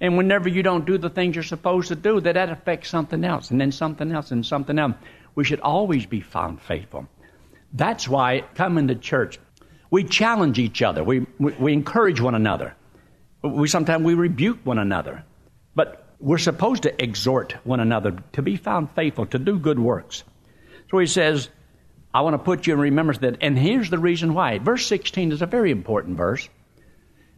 And 0.00 0.16
whenever 0.16 0.48
you 0.48 0.62
don't 0.62 0.86
do 0.86 0.98
the 0.98 1.10
things 1.10 1.34
you're 1.34 1.44
supposed 1.44 1.88
to 1.88 1.96
do, 1.96 2.20
that, 2.20 2.34
that 2.34 2.50
affects 2.50 2.88
something 2.88 3.24
else, 3.24 3.50
and 3.50 3.60
then 3.60 3.72
something 3.72 4.10
else, 4.10 4.30
and 4.30 4.44
something 4.44 4.78
else. 4.78 4.94
We 5.34 5.44
should 5.44 5.60
always 5.60 6.06
be 6.06 6.20
found 6.20 6.60
faithful. 6.60 7.06
That's 7.72 8.08
why 8.08 8.44
coming 8.54 8.88
to 8.88 8.94
church, 8.94 9.38
we 9.90 10.04
challenge 10.04 10.58
each 10.58 10.82
other. 10.82 11.04
We, 11.04 11.26
we, 11.38 11.52
we 11.52 11.72
encourage 11.72 12.20
one 12.20 12.34
another. 12.34 12.74
We 13.42 13.68
sometimes 13.68 14.04
we 14.04 14.14
rebuke 14.14 14.60
one 14.64 14.78
another. 14.78 15.24
We're 16.22 16.38
supposed 16.38 16.84
to 16.84 17.02
exhort 17.02 17.56
one 17.64 17.80
another 17.80 18.16
to 18.34 18.42
be 18.42 18.56
found 18.56 18.92
faithful, 18.92 19.26
to 19.26 19.40
do 19.40 19.58
good 19.58 19.80
works. 19.80 20.22
So 20.88 20.98
he 20.98 21.08
says, 21.08 21.48
I 22.14 22.20
want 22.20 22.34
to 22.34 22.38
put 22.38 22.64
you 22.64 22.74
in 22.74 22.78
remembrance 22.78 23.18
that, 23.22 23.38
and 23.40 23.58
here's 23.58 23.90
the 23.90 23.98
reason 23.98 24.32
why. 24.32 24.58
Verse 24.58 24.86
16 24.86 25.32
is 25.32 25.42
a 25.42 25.46
very 25.46 25.72
important 25.72 26.16
verse. 26.16 26.48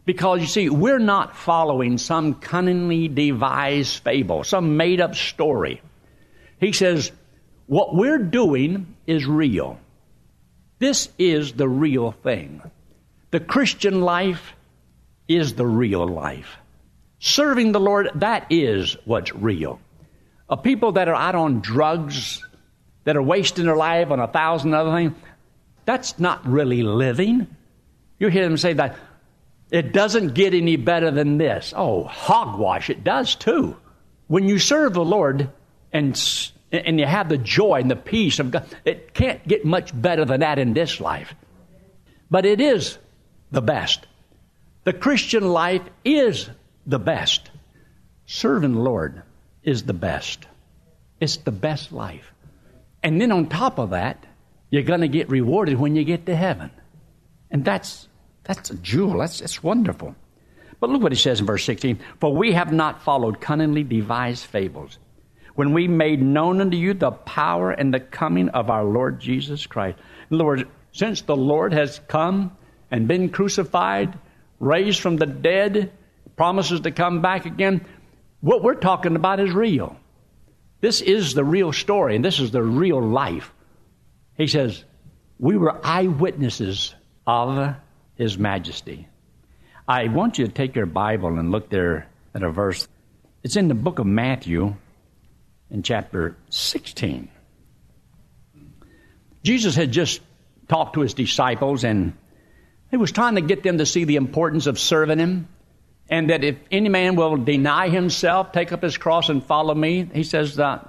Because 0.05 0.41
you 0.41 0.45
see, 0.45 0.69
we're 0.69 0.99
not 0.99 1.35
following 1.35 1.97
some 1.97 2.35
cunningly 2.35 3.07
devised 3.07 4.03
fable, 4.03 4.43
some 4.43 4.77
made 4.77 5.01
up 5.01 5.15
story. 5.15 5.81
He 6.59 6.71
says, 6.71 7.11
What 7.65 7.95
we're 7.95 8.19
doing 8.19 8.95
is 9.07 9.25
real. 9.25 9.79
This 10.77 11.09
is 11.17 11.53
the 11.53 11.67
real 11.67 12.11
thing. 12.11 12.61
The 13.31 13.39
Christian 13.39 14.01
life 14.01 14.53
is 15.27 15.55
the 15.55 15.65
real 15.65 16.07
life. 16.07 16.57
Serving 17.25 17.71
the 17.71 17.79
Lord, 17.79 18.11
that 18.13 18.45
is 18.51 18.97
what's 19.03 19.33
real. 19.33 19.79
A 20.47 20.55
people 20.55 20.91
that 20.91 21.07
are 21.07 21.15
out 21.15 21.33
on 21.33 21.59
drugs, 21.59 22.45
that 23.03 23.17
are 23.17 23.23
wasting 23.23 23.65
their 23.65 23.75
life 23.75 24.11
on 24.11 24.19
a 24.19 24.27
thousand 24.27 24.75
other 24.75 24.91
things, 24.91 25.13
that's 25.85 26.19
not 26.19 26.45
really 26.47 26.83
living. 26.83 27.47
You 28.19 28.27
hear 28.27 28.43
them 28.43 28.57
say 28.57 28.73
that 28.73 28.95
it 29.71 29.91
doesn't 29.91 30.35
get 30.35 30.53
any 30.53 30.75
better 30.75 31.09
than 31.09 31.39
this. 31.39 31.73
Oh, 31.75 32.03
hogwash, 32.03 32.91
it 32.91 33.03
does 33.03 33.33
too. 33.33 33.75
When 34.27 34.47
you 34.47 34.59
serve 34.59 34.93
the 34.93 35.03
Lord 35.03 35.49
and 35.91 36.15
and 36.71 36.99
you 36.99 37.07
have 37.07 37.29
the 37.29 37.39
joy 37.39 37.79
and 37.79 37.89
the 37.89 37.95
peace 37.95 38.37
of 38.37 38.51
God. 38.51 38.67
It 38.85 39.15
can't 39.15 39.47
get 39.47 39.65
much 39.65 39.99
better 39.99 40.25
than 40.25 40.41
that 40.41 40.59
in 40.59 40.73
this 40.73 40.99
life. 40.99 41.33
But 42.29 42.45
it 42.45 42.61
is 42.61 42.99
the 43.49 43.61
best. 43.61 44.05
The 44.83 44.93
Christian 44.93 45.49
life 45.49 45.81
is 46.03 46.49
the 46.85 46.99
best. 46.99 47.49
Serving 48.25 48.73
the 48.73 48.79
Lord 48.79 49.23
is 49.63 49.83
the 49.83 49.93
best. 49.93 50.45
It's 51.19 51.37
the 51.37 51.51
best 51.51 51.91
life. 51.91 52.31
And 53.03 53.21
then 53.21 53.31
on 53.31 53.47
top 53.47 53.79
of 53.79 53.91
that, 53.91 54.25
you're 54.69 54.83
going 54.83 55.01
to 55.01 55.07
get 55.07 55.29
rewarded 55.29 55.79
when 55.79 55.95
you 55.95 56.03
get 56.03 56.25
to 56.25 56.35
heaven. 56.35 56.71
And 57.51 57.63
that's 57.63 58.07
that's 58.45 58.69
a 58.69 58.75
jewel. 58.75 59.19
That's, 59.19 59.39
that's 59.39 59.61
wonderful. 59.63 60.15
But 60.79 60.89
look 60.89 61.01
what 61.01 61.11
he 61.11 61.17
says 61.17 61.39
in 61.39 61.45
verse 61.45 61.63
16. 61.65 61.99
For 62.19 62.33
we 62.33 62.53
have 62.53 62.71
not 62.71 63.03
followed 63.03 63.41
cunningly 63.41 63.83
devised 63.83 64.45
fables 64.45 64.97
when 65.55 65.73
we 65.73 65.87
made 65.87 66.21
known 66.21 66.61
unto 66.61 66.77
you 66.77 66.93
the 66.93 67.11
power 67.11 67.71
and 67.71 67.93
the 67.93 67.99
coming 67.99 68.49
of 68.49 68.69
our 68.69 68.83
Lord 68.83 69.19
Jesus 69.19 69.65
Christ. 69.65 69.97
In 70.29 70.35
other 70.35 70.45
words, 70.45 70.63
since 70.91 71.21
the 71.21 71.35
Lord 71.35 71.73
has 71.73 71.99
come 72.07 72.55
and 72.91 73.07
been 73.07 73.29
crucified, 73.29 74.17
raised 74.59 74.99
from 74.99 75.17
the 75.17 75.25
dead, 75.25 75.91
promises 76.35 76.81
to 76.81 76.91
come 76.91 77.21
back 77.21 77.45
again, 77.45 77.85
what 78.41 78.63
we're 78.63 78.75
talking 78.75 79.15
about 79.15 79.39
is 79.39 79.51
real. 79.51 79.95
This 80.81 81.01
is 81.01 81.33
the 81.33 81.43
real 81.43 81.73
story, 81.73 82.15
and 82.15 82.23
this 82.23 82.39
is 82.39 82.51
the 82.51 82.61
real 82.61 83.01
life. 83.01 83.53
He 84.37 84.47
says, 84.47 84.83
We 85.39 85.57
were 85.57 85.79
eyewitnesses 85.83 86.93
of 87.25 87.75
His 88.15 88.37
majesty. 88.37 89.07
I 89.87 90.07
want 90.07 90.37
you 90.37 90.45
to 90.45 90.51
take 90.51 90.75
your 90.75 90.85
Bible 90.85 91.39
and 91.39 91.51
look 91.51 91.69
there 91.69 92.07
at 92.33 92.43
a 92.43 92.51
verse. 92.51 92.87
It's 93.43 93.55
in 93.55 93.67
the 93.67 93.75
book 93.75 93.99
of 93.99 94.05
Matthew, 94.05 94.75
in 95.69 95.83
chapter 95.83 96.35
16. 96.49 97.29
Jesus 99.43 99.75
had 99.75 99.91
just 99.91 100.21
talked 100.67 100.95
to 100.95 101.01
his 101.01 101.13
disciples 101.13 101.83
and 101.83 102.13
he 102.89 102.97
was 102.97 103.11
trying 103.11 103.35
to 103.35 103.41
get 103.41 103.61
them 103.61 103.77
to 103.77 103.85
see 103.85 104.03
the 104.03 104.15
importance 104.15 104.65
of 104.65 104.79
serving 104.79 105.19
him 105.19 105.47
and 106.09 106.29
that 106.29 106.43
if 106.43 106.57
any 106.71 106.89
man 106.89 107.15
will 107.15 107.37
deny 107.37 107.89
himself, 107.89 108.51
take 108.51 108.71
up 108.71 108.81
his 108.81 108.97
cross 108.97 109.29
and 109.29 109.43
follow 109.43 109.73
me, 109.73 110.07
he 110.13 110.23
says, 110.23 110.59
uh, 110.59 110.87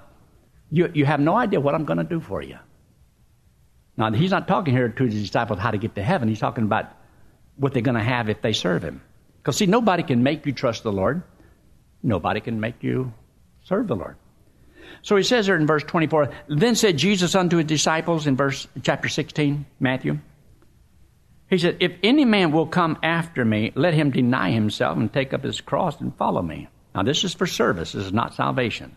you, 0.70 0.90
you 0.94 1.06
have 1.06 1.20
no 1.20 1.36
idea 1.36 1.60
what 1.60 1.74
I'm 1.74 1.84
going 1.84 1.98
to 1.98 2.04
do 2.04 2.20
for 2.20 2.42
you. 2.42 2.58
Now, 3.96 4.12
he's 4.12 4.30
not 4.30 4.46
talking 4.46 4.74
here 4.74 4.88
to 4.90 5.04
his 5.04 5.14
disciples 5.14 5.58
how 5.58 5.70
to 5.70 5.78
get 5.78 5.94
to 5.94 6.02
heaven. 6.02 6.28
He's 6.28 6.40
talking 6.40 6.64
about 6.64 6.86
what 7.56 7.72
they're 7.72 7.82
going 7.82 7.96
to 7.96 8.02
have 8.02 8.28
if 8.28 8.42
they 8.42 8.52
serve 8.52 8.82
him. 8.82 9.00
Because, 9.38 9.56
see, 9.56 9.66
nobody 9.66 10.02
can 10.02 10.22
make 10.22 10.44
you 10.44 10.52
trust 10.52 10.82
the 10.82 10.92
Lord. 10.92 11.22
Nobody 12.02 12.40
can 12.40 12.60
make 12.60 12.82
you 12.82 13.14
serve 13.64 13.86
the 13.86 13.96
Lord. 13.96 14.16
So 15.02 15.16
he 15.16 15.22
says 15.22 15.46
there 15.46 15.56
in 15.56 15.66
verse 15.66 15.82
24, 15.84 16.30
then 16.48 16.74
said 16.74 16.98
Jesus 16.98 17.34
unto 17.34 17.56
his 17.56 17.66
disciples 17.66 18.26
in 18.26 18.36
verse 18.36 18.68
chapter 18.82 19.08
16, 19.08 19.64
Matthew. 19.80 20.18
He 21.48 21.58
said, 21.58 21.76
If 21.80 21.92
any 22.02 22.24
man 22.24 22.50
will 22.50 22.66
come 22.66 22.98
after 23.02 23.44
me, 23.44 23.72
let 23.74 23.94
him 23.94 24.10
deny 24.10 24.50
himself 24.50 24.96
and 24.96 25.12
take 25.12 25.32
up 25.32 25.44
his 25.44 25.60
cross 25.60 26.00
and 26.00 26.16
follow 26.16 26.42
me. 26.42 26.68
Now 26.94 27.02
this 27.02 27.24
is 27.24 27.34
for 27.34 27.46
service, 27.46 27.92
this 27.92 28.06
is 28.06 28.12
not 28.12 28.34
salvation. 28.34 28.96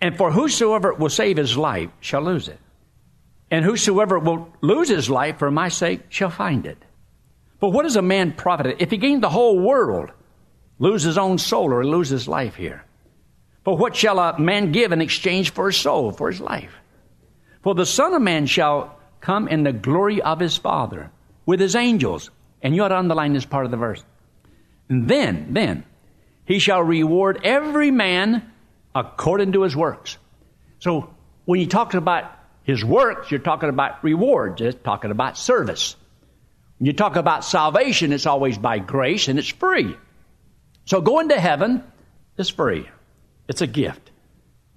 And 0.00 0.16
for 0.16 0.30
whosoever 0.30 0.94
will 0.94 1.10
save 1.10 1.36
his 1.36 1.56
life 1.56 1.90
shall 2.00 2.22
lose 2.22 2.48
it. 2.48 2.58
And 3.50 3.64
whosoever 3.64 4.18
will 4.18 4.48
lose 4.60 4.88
his 4.88 5.10
life 5.10 5.38
for 5.38 5.50
my 5.50 5.68
sake 5.68 6.00
shall 6.08 6.30
find 6.30 6.66
it. 6.66 6.78
But 7.60 7.70
what 7.70 7.86
is 7.86 7.96
a 7.96 8.02
man 8.02 8.32
profited 8.32 8.76
if 8.80 8.90
he 8.90 8.96
gain 8.96 9.20
the 9.20 9.28
whole 9.28 9.58
world, 9.58 10.10
lose 10.78 11.02
his 11.02 11.18
own 11.18 11.38
soul, 11.38 11.72
or 11.72 11.84
lose 11.84 12.08
his 12.08 12.26
life 12.26 12.56
here? 12.56 12.84
For 13.64 13.76
what 13.76 13.96
shall 13.96 14.18
a 14.18 14.38
man 14.38 14.72
give 14.72 14.92
in 14.92 15.00
exchange 15.00 15.50
for 15.50 15.66
his 15.66 15.76
soul, 15.76 16.10
for 16.10 16.30
his 16.30 16.40
life? 16.40 16.74
For 17.62 17.74
the 17.74 17.86
Son 17.86 18.12
of 18.12 18.20
Man 18.20 18.46
shall 18.46 18.98
come 19.20 19.48
in 19.48 19.62
the 19.62 19.72
glory 19.72 20.20
of 20.20 20.40
his 20.40 20.56
Father 20.56 21.10
with 21.46 21.60
his 21.60 21.74
angels. 21.74 22.30
And 22.62 22.74
you 22.74 22.82
ought 22.82 22.88
to 22.88 22.98
underline 22.98 23.32
this 23.32 23.44
part 23.44 23.64
of 23.64 23.70
the 23.70 23.76
verse. 23.76 24.02
And 24.88 25.08
then, 25.08 25.48
then, 25.50 25.84
he 26.46 26.58
shall 26.58 26.82
reward 26.82 27.40
every 27.44 27.90
man 27.90 28.50
according 28.94 29.52
to 29.52 29.62
his 29.62 29.76
works. 29.76 30.16
So 30.78 31.14
when 31.44 31.60
you 31.60 31.66
talk 31.66 31.94
about 31.94 32.30
his 32.64 32.84
works, 32.84 33.30
you're 33.30 33.40
talking 33.40 33.68
about 33.68 34.02
rewards. 34.02 34.60
It's 34.60 34.82
talking 34.82 35.10
about 35.10 35.36
service. 35.36 35.96
When 36.78 36.86
you 36.86 36.92
talk 36.92 37.16
about 37.16 37.44
salvation, 37.44 38.12
it's 38.12 38.26
always 38.26 38.58
by 38.58 38.78
grace 38.78 39.28
and 39.28 39.38
it's 39.38 39.48
free. 39.48 39.96
So 40.86 41.00
going 41.00 41.28
to 41.30 41.40
heaven 41.40 41.82
is 42.36 42.50
free. 42.50 42.88
It's 43.48 43.60
a 43.62 43.66
gift. 43.66 44.10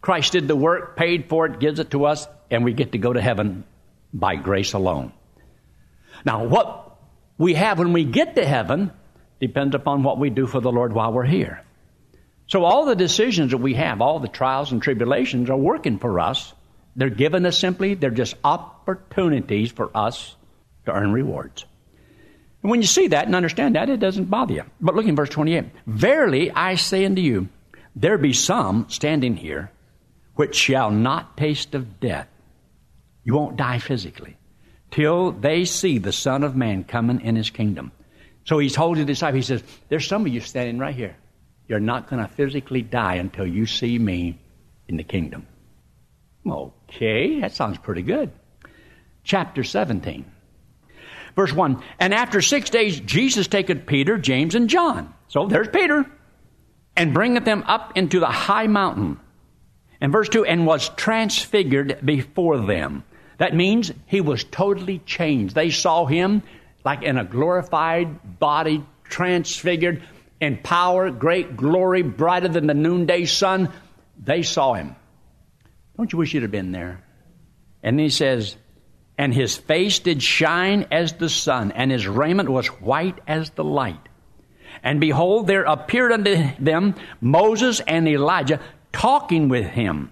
Christ 0.02 0.34
did 0.34 0.48
the 0.48 0.56
work, 0.56 0.96
paid 0.96 1.28
for 1.28 1.46
it, 1.46 1.60
gives 1.60 1.80
it 1.80 1.92
to 1.92 2.06
us, 2.06 2.28
and 2.52 2.64
we 2.64 2.74
get 2.74 2.94
to 2.94 2.98
go 2.98 3.12
to 3.12 3.22
heaven 3.22 3.66
by 4.14 4.36
grace 4.36 4.74
alone. 4.74 5.12
Now, 6.26 6.46
what 6.46 6.98
we 7.38 7.54
have 7.54 7.80
when 7.80 7.94
we 7.94 8.04
get 8.04 8.36
to 8.36 8.46
heaven 8.46 8.92
depends 9.40 9.76
upon 9.76 10.04
what 10.04 10.20
we 10.20 10.30
do 10.30 10.48
for 10.48 10.60
the 10.60 10.72
Lord 10.72 10.94
while 10.94 11.14
we're 11.14 11.26
here. 11.26 11.64
So, 12.48 12.64
all 12.64 12.86
the 12.86 12.96
decisions 12.96 13.52
that 13.52 13.58
we 13.58 13.74
have, 13.74 14.02
all 14.02 14.20
the 14.20 14.28
trials 14.28 14.72
and 14.72 14.82
tribulations 14.82 15.50
are 15.50 15.58
working 15.58 16.00
for 16.00 16.20
us. 16.20 16.54
They're 16.96 17.10
given 17.10 17.46
us 17.46 17.58
simply, 17.58 17.94
they're 17.94 18.10
just 18.10 18.36
opportunities 18.44 19.72
for 19.72 19.92
us 19.96 20.36
to 20.86 20.92
earn 20.92 21.12
rewards. 21.12 21.66
And 22.64 22.72
when 22.72 22.82
you 22.82 22.88
see 22.88 23.08
that 23.10 23.28
and 23.28 23.36
understand 23.36 23.76
that, 23.76 23.90
it 23.90 24.00
doesn't 24.00 24.32
bother 24.32 24.54
you. 24.54 24.64
But 24.82 24.96
look 24.96 25.06
in 25.06 25.16
verse 25.16 25.30
28 25.30 25.66
Verily 25.86 26.52
I 26.52 26.76
say 26.76 27.06
unto 27.06 27.22
you, 27.22 27.50
there 27.96 28.18
be 28.18 28.34
some 28.34 28.88
standing 28.90 29.36
here 29.36 29.72
which 30.36 30.56
shall 30.56 30.90
not 30.90 31.38
taste 31.38 31.76
of 31.76 32.00
death. 32.00 32.28
You 33.24 33.34
won't 33.36 33.58
die 33.58 33.80
physically 33.80 34.37
till 34.98 35.32
they 35.32 35.64
see 35.64 36.00
the 36.00 36.12
Son 36.12 36.44
of 36.44 36.56
Man 36.56 36.84
coming 36.84 37.22
in 37.22 37.36
his 37.36 37.52
kingdom. 37.52 37.92
So 38.46 38.58
he's 38.58 38.76
holding 38.76 39.06
his 39.06 39.16
disciples. 39.16 39.48
He 39.48 39.48
says, 39.48 39.64
There's 39.90 40.08
some 40.08 40.26
of 40.26 40.34
you 40.34 40.42
standing 40.42 40.80
right 40.80 40.96
here. 40.96 41.16
You're 41.68 41.80
not 41.80 42.10
going 42.10 42.26
to 42.26 42.34
physically 42.34 42.82
die 42.82 43.16
until 43.16 43.46
you 43.46 43.68
see 43.68 44.00
me 44.00 44.40
in 44.88 44.98
the 44.98 45.04
kingdom. 45.04 45.46
Okay, 46.50 47.42
that 47.42 47.52
sounds 47.52 47.78
pretty 47.78 48.02
good. 48.02 48.32
Chapter 49.24 49.64
17. 49.64 50.26
Verse 51.36 51.54
1 51.54 51.84
And 52.00 52.12
after 52.12 52.42
six 52.42 52.72
days, 52.72 53.00
Jesus 53.00 53.48
taketh 53.48 53.86
Peter, 53.86 54.18
James, 54.18 54.56
and 54.56 54.68
John. 54.68 55.14
So 55.28 55.46
there's 55.46 55.68
Peter 55.68 56.10
and 56.96 57.14
bringeth 57.14 57.46
them 57.46 57.64
up 57.68 57.96
into 57.96 58.20
the 58.20 58.26
high 58.26 58.66
mountain. 58.66 59.20
And 60.02 60.12
verse 60.12 60.30
2 60.30 60.46
and 60.46 60.66
was 60.66 60.90
transfigured 60.90 62.00
before 62.04 62.58
them. 62.66 63.04
That 63.38 63.56
means 63.56 63.92
he 64.08 64.22
was 64.22 64.44
totally 64.44 65.00
changed. 65.00 65.56
They 65.56 65.70
saw 65.70 66.06
him 66.06 66.44
like 66.84 67.04
in 67.04 67.18
a 67.18 67.26
glorified 67.26 68.40
body, 68.40 68.84
transfigured 69.04 70.04
in 70.40 70.58
power, 70.58 71.12
great 71.12 71.58
glory, 71.58 72.02
brighter 72.02 72.48
than 72.48 72.68
the 72.68 72.74
noonday 72.74 73.26
sun. 73.26 73.72
They 74.24 74.44
saw 74.44 74.74
him. 74.74 74.96
Don't 75.98 76.12
you 76.12 76.18
wish 76.18 76.34
you'd 76.34 76.44
have 76.44 76.52
been 76.52 76.72
there? 76.72 77.04
And 77.84 78.00
he 78.00 78.10
says, 78.10 78.56
And 79.18 79.34
his 79.34 79.56
face 79.56 80.00
did 80.00 80.22
shine 80.22 80.88
as 80.92 81.14
the 81.14 81.30
sun, 81.30 81.72
and 81.72 81.92
his 81.92 82.08
raiment 82.08 82.50
was 82.50 82.68
white 82.68 83.20
as 83.28 83.50
the 83.52 83.64
light. 83.64 84.00
And 84.84 85.00
behold, 85.00 85.48
there 85.48 85.64
appeared 85.64 86.12
unto 86.12 86.50
them 86.60 86.96
Moses 87.20 87.80
and 87.82 88.08
Elijah 88.08 88.60
talking 88.92 89.50
with 89.50 89.66
him. 89.66 90.12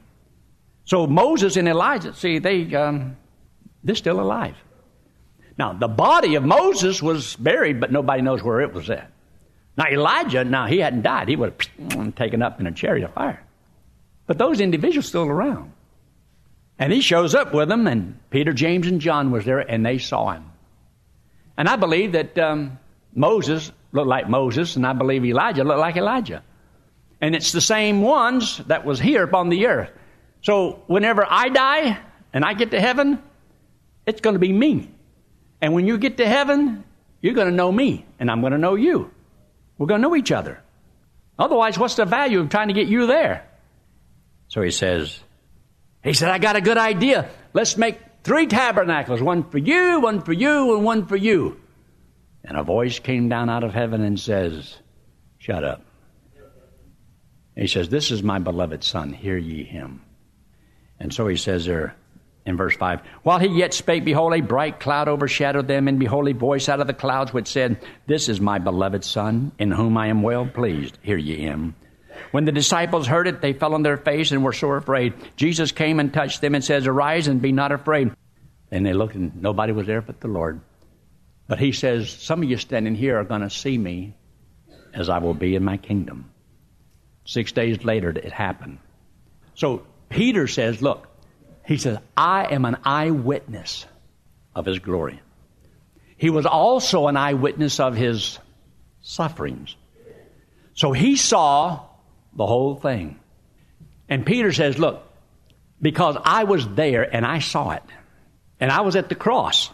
So 0.86 1.08
Moses 1.08 1.58
and 1.58 1.68
Elijah, 1.68 2.14
see, 2.14 2.40
they 2.40 2.74
um, 2.76 3.18
they're 3.84 3.96
still 3.96 4.20
alive. 4.20 4.56
Now 5.58 5.74
the 5.74 5.88
body 5.88 6.36
of 6.36 6.44
Moses 6.44 7.02
was 7.02 7.36
buried, 7.36 7.80
but 7.80 7.92
nobody 7.92 8.22
knows 8.22 8.44
where 8.44 8.62
it 8.62 8.74
was 8.74 8.90
at. 8.90 9.12
Now 9.78 9.86
Elijah, 9.92 10.44
now 10.44 10.68
he 10.68 10.80
hadn't 10.80 11.02
died; 11.02 11.28
he 11.28 11.36
was 11.36 11.52
taken 12.16 12.42
up 12.42 12.60
in 12.60 12.68
a 12.68 12.72
chariot 12.72 13.06
of 13.06 13.14
fire. 13.14 13.44
But 14.28 14.38
those 14.38 14.60
individuals 14.60 15.08
still 15.08 15.26
around, 15.26 15.72
and 16.80 16.94
he 16.94 17.02
shows 17.02 17.36
up 17.36 17.54
with 17.54 17.68
them, 17.68 17.88
and 17.88 18.20
Peter, 18.30 18.54
James, 18.54 18.88
and 18.88 19.02
John 19.02 19.32
was 19.32 19.46
there, 19.46 19.60
and 19.60 19.86
they 19.86 19.98
saw 19.98 20.32
him. 20.32 20.46
And 21.58 21.68
I 21.68 21.78
believe 21.78 22.12
that 22.14 22.38
um, 22.38 22.80
Moses 23.14 23.72
looked 23.92 24.08
like 24.08 24.30
Moses, 24.30 24.76
and 24.76 24.86
I 24.86 24.94
believe 24.94 25.24
Elijah 25.26 25.64
looked 25.64 25.80
like 25.80 25.96
Elijah. 25.96 26.44
And 27.22 27.34
it's 27.34 27.54
the 27.54 27.62
same 27.62 28.02
ones 28.02 28.58
that 28.68 28.86
was 28.86 29.00
here 29.00 29.24
upon 29.24 29.50
the 29.50 29.68
earth. 29.68 29.90
So 30.46 30.84
whenever 30.86 31.26
I 31.28 31.50
die 31.50 31.98
and 32.32 32.46
I 32.46 32.54
get 32.54 32.70
to 32.70 32.80
heaven, 32.80 33.18
it's 34.06 34.22
going 34.22 34.36
to 34.36 34.40
be 34.40 34.54
me. 34.54 34.92
And 35.60 35.74
when 35.74 35.88
you 35.88 35.98
get 35.98 36.18
to 36.18 36.28
heaven, 36.28 36.84
you're 37.20 37.34
going 37.34 37.50
to 37.50 37.56
know 37.56 37.72
me, 37.72 38.06
and 38.20 38.30
I'm 38.30 38.42
going 38.42 38.52
to 38.52 38.60
know 38.60 38.76
you. 38.76 39.10
We're 39.80 39.88
going 39.88 40.04
to 40.04 40.08
know 40.08 40.16
each 40.16 40.32
other. 40.32 40.62
Otherwise, 41.40 41.80
what's 41.80 41.96
the 41.96 42.06
value 42.06 42.42
of 42.42 42.50
trying 42.50 42.68
to 42.68 42.76
get 42.76 42.88
you 42.88 43.08
there? 43.08 43.44
So 44.50 44.62
he 44.62 44.70
says, 44.70 45.20
he 46.04 46.14
said, 46.14 46.30
I 46.30 46.38
got 46.38 46.56
a 46.56 46.62
good 46.62 46.78
idea. 46.78 47.28
Let's 47.54 47.76
make 47.76 47.98
three 48.24 48.46
tabernacles 48.46 49.24
one 49.24 49.50
for 49.50 49.58
you, 49.58 50.00
one 50.00 50.22
for 50.22 50.34
you, 50.34 50.76
and 50.76 50.86
one 50.86 51.08
for 51.08 51.16
you. 51.16 51.60
And 52.44 52.56
a 52.56 52.64
voice 52.64 53.00
came 53.00 53.30
down 53.30 53.50
out 53.50 53.64
of 53.64 53.74
heaven 53.74 54.04
and 54.04 54.20
says, 54.20 54.78
Shut 55.40 55.64
up. 55.64 55.82
he 57.56 57.66
says, 57.66 57.90
This 57.90 58.12
is 58.12 58.22
my 58.22 58.38
beloved 58.38 58.84
Son, 58.84 59.12
hear 59.12 59.38
ye 59.38 59.64
him. 59.64 60.05
And 61.00 61.14
so 61.14 61.28
he 61.28 61.36
says 61.36 61.66
there 61.66 61.96
in 62.46 62.58
verse 62.58 62.76
5 62.76 63.02
While 63.24 63.40
he 63.40 63.48
yet 63.48 63.74
spake, 63.74 64.06
behold, 64.06 64.34
a 64.34 64.42
bright 64.42 64.80
cloud 64.80 65.08
overshadowed 65.08 65.68
them, 65.68 65.88
and 65.88 66.00
behold, 66.00 66.28
a 66.28 66.34
voice 66.34 66.70
out 66.70 66.80
of 66.80 66.88
the 66.88 66.94
clouds 66.94 67.34
which 67.34 67.48
said, 67.48 67.78
This 68.08 68.30
is 68.30 68.40
my 68.40 68.60
beloved 68.60 69.04
Son, 69.04 69.52
in 69.60 69.72
whom 69.72 69.98
I 69.98 70.08
am 70.08 70.22
well 70.22 70.46
pleased, 70.46 70.98
hear 71.02 71.18
ye 71.18 71.38
him. 71.38 71.76
When 72.32 72.46
the 72.46 72.52
disciples 72.52 73.08
heard 73.08 73.28
it, 73.28 73.42
they 73.42 73.54
fell 73.54 73.74
on 73.74 73.84
their 73.84 73.98
face 73.98 74.32
and 74.32 74.44
were 74.44 74.54
sore 74.54 74.78
afraid. 74.78 75.14
Jesus 75.36 75.72
came 75.72 76.00
and 76.00 76.14
touched 76.14 76.42
them 76.42 76.56
and 76.56 76.64
says, 76.64 76.88
Arise 76.88 77.28
and 77.28 77.42
be 77.42 77.52
not 77.52 77.72
afraid. 77.72 78.12
And 78.72 78.86
they 78.86 78.94
looked, 78.94 79.16
and 79.16 79.42
nobody 79.42 79.74
was 79.74 79.88
there 79.88 80.02
but 80.02 80.22
the 80.22 80.28
Lord. 80.28 80.62
But 81.48 81.60
he 81.60 81.72
says, 81.72 82.10
Some 82.10 82.42
of 82.42 82.50
you 82.50 82.58
standing 82.58 82.96
here 82.96 83.20
are 83.20 83.24
going 83.24 83.42
to 83.42 83.50
see 83.50 83.78
me 83.78 84.16
as 84.94 85.10
I 85.10 85.18
will 85.18 85.34
be 85.34 85.56
in 85.56 85.64
my 85.64 85.78
kingdom. 85.78 86.32
Six 87.26 87.52
days 87.52 87.84
later, 87.84 88.10
it 88.10 88.32
happened. 88.32 88.80
So 89.56 89.86
Peter 90.10 90.48
says, 90.48 90.82
Look, 90.82 91.08
he 91.66 91.78
says, 91.78 91.98
I 92.16 92.54
am 92.54 92.66
an 92.66 92.78
eyewitness 92.84 93.86
of 94.54 94.66
his 94.66 94.80
glory. 94.80 95.20
He 96.18 96.30
was 96.30 96.46
also 96.46 97.08
an 97.08 97.18
eyewitness 97.18 97.80
of 97.80 97.96
his 97.96 98.40
sufferings. 99.02 99.76
So 100.74 100.92
he 100.92 101.16
saw 101.16 101.82
the 102.34 102.46
whole 102.46 102.76
thing. 102.76 103.20
And 104.08 104.26
Peter 104.26 104.52
says, 104.52 104.78
Look, 104.78 105.04
because 105.82 106.18
I 106.24 106.44
was 106.46 106.68
there 106.68 107.04
and 107.04 107.26
I 107.26 107.40
saw 107.40 107.72
it, 107.72 107.84
and 108.60 108.72
I 108.72 108.82
was 108.82 108.96
at 108.96 109.10
the 109.10 109.16
cross 109.16 109.70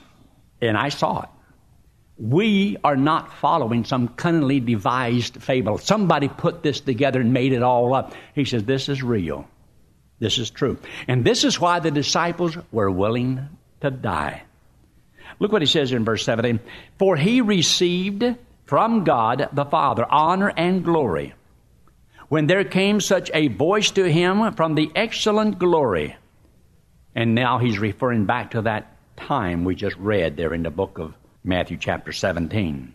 and 0.61 0.77
I 0.77 0.89
saw 0.89 1.23
it. 1.23 1.29
We 2.17 2.77
are 2.83 2.95
not 2.95 3.33
following 3.33 3.83
some 3.83 4.07
cunningly 4.09 4.59
devised 4.59 5.41
fable. 5.41 5.79
Somebody 5.79 6.27
put 6.27 6.61
this 6.61 6.79
together 6.79 7.19
and 7.19 7.33
made 7.33 7.51
it 7.51 7.63
all 7.63 7.93
up. 7.95 8.13
He 8.35 8.45
says, 8.45 8.63
This 8.63 8.89
is 8.89 9.01
real. 9.01 9.47
This 10.21 10.37
is 10.37 10.51
true. 10.51 10.77
And 11.07 11.25
this 11.25 11.43
is 11.43 11.59
why 11.59 11.79
the 11.79 11.89
disciples 11.89 12.55
were 12.71 12.91
willing 12.91 13.49
to 13.81 13.89
die. 13.89 14.43
Look 15.39 15.51
what 15.51 15.63
he 15.63 15.65
says 15.65 15.91
in 15.91 16.05
verse 16.05 16.23
17. 16.23 16.59
For 16.99 17.15
he 17.17 17.41
received 17.41 18.23
from 18.67 19.03
God 19.03 19.49
the 19.51 19.65
Father 19.65 20.05
honor 20.07 20.53
and 20.55 20.85
glory 20.85 21.33
when 22.29 22.45
there 22.45 22.63
came 22.63 23.01
such 23.01 23.31
a 23.33 23.47
voice 23.47 23.89
to 23.91 24.09
him 24.09 24.53
from 24.53 24.75
the 24.75 24.91
excellent 24.95 25.57
glory. 25.57 26.15
And 27.15 27.33
now 27.33 27.57
he's 27.57 27.79
referring 27.79 28.25
back 28.25 28.51
to 28.51 28.61
that 28.61 28.95
time 29.17 29.65
we 29.65 29.73
just 29.73 29.97
read 29.97 30.37
there 30.37 30.53
in 30.53 30.61
the 30.61 30.69
book 30.69 30.99
of 30.99 31.15
Matthew 31.43 31.77
chapter 31.77 32.11
17. 32.11 32.93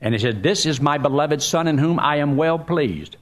And 0.00 0.14
he 0.14 0.18
said, 0.18 0.42
This 0.42 0.64
is 0.64 0.80
my 0.80 0.96
beloved 0.96 1.42
Son 1.42 1.68
in 1.68 1.76
whom 1.76 2.00
I 2.00 2.16
am 2.16 2.38
well 2.38 2.58
pleased. 2.58 3.18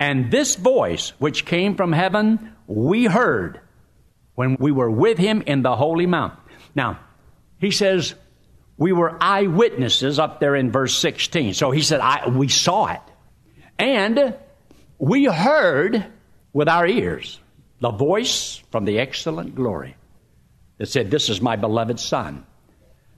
And 0.00 0.30
this 0.30 0.54
voice 0.54 1.12
which 1.18 1.44
came 1.44 1.74
from 1.74 1.92
heaven, 1.92 2.52
we 2.66 3.04
heard 3.04 3.60
when 4.34 4.56
we 4.60 4.70
were 4.70 4.90
with 4.90 5.18
him 5.18 5.42
in 5.46 5.62
the 5.62 5.74
holy 5.74 6.06
mount. 6.06 6.34
Now, 6.74 7.00
he 7.58 7.72
says, 7.72 8.14
we 8.76 8.92
were 8.92 9.16
eyewitnesses 9.20 10.20
up 10.20 10.38
there 10.38 10.54
in 10.54 10.70
verse 10.70 10.96
16. 10.96 11.54
So 11.54 11.72
he 11.72 11.82
said, 11.82 12.00
we 12.32 12.48
saw 12.48 12.86
it. 12.86 13.00
And 13.78 14.34
we 14.98 15.24
heard 15.24 16.06
with 16.52 16.68
our 16.68 16.86
ears 16.86 17.40
the 17.80 17.90
voice 17.90 18.62
from 18.70 18.84
the 18.84 18.98
excellent 18.98 19.54
glory 19.54 19.96
that 20.78 20.86
said, 20.86 21.10
This 21.10 21.28
is 21.28 21.40
my 21.40 21.56
beloved 21.56 22.00
Son. 22.00 22.44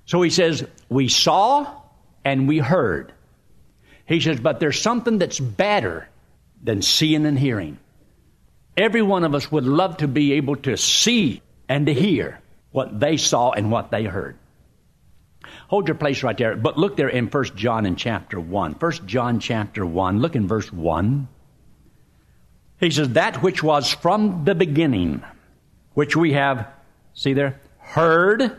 So 0.06 0.20
he 0.22 0.30
says, 0.30 0.66
We 0.88 1.08
saw 1.08 1.80
and 2.24 2.48
we 2.48 2.58
heard. 2.58 3.12
He 4.06 4.20
says, 4.20 4.40
But 4.40 4.60
there's 4.60 4.80
something 4.80 5.18
that's 5.18 5.40
better 5.40 6.08
than 6.62 6.82
seeing 6.82 7.26
and 7.26 7.38
hearing. 7.38 7.78
Every 8.76 9.02
one 9.02 9.24
of 9.24 9.34
us 9.34 9.50
would 9.50 9.64
love 9.64 9.98
to 9.98 10.08
be 10.08 10.34
able 10.34 10.56
to 10.56 10.76
see 10.76 11.42
and 11.68 11.86
to 11.86 11.94
hear 11.94 12.40
what 12.72 13.00
they 13.00 13.16
saw 13.16 13.52
and 13.52 13.70
what 13.70 13.90
they 13.90 14.04
heard. 14.04 14.36
Hold 15.68 15.88
your 15.88 15.96
place 15.96 16.22
right 16.22 16.36
there. 16.36 16.56
But 16.56 16.78
look 16.78 16.96
there 16.96 17.08
in 17.08 17.26
1 17.26 17.44
John 17.56 17.86
in 17.86 17.96
chapter 17.96 18.38
1. 18.38 18.72
1 18.72 18.92
John 19.06 19.40
chapter 19.40 19.84
1, 19.84 20.20
look 20.20 20.36
in 20.36 20.46
verse 20.46 20.72
1. 20.72 21.28
He 22.78 22.90
says, 22.90 23.10
That 23.10 23.42
which 23.42 23.62
was 23.62 23.92
from 23.92 24.44
the 24.44 24.54
beginning, 24.54 25.22
which 25.94 26.16
we 26.16 26.32
have, 26.32 26.68
see 27.14 27.34
there, 27.34 27.60
heard, 27.78 28.56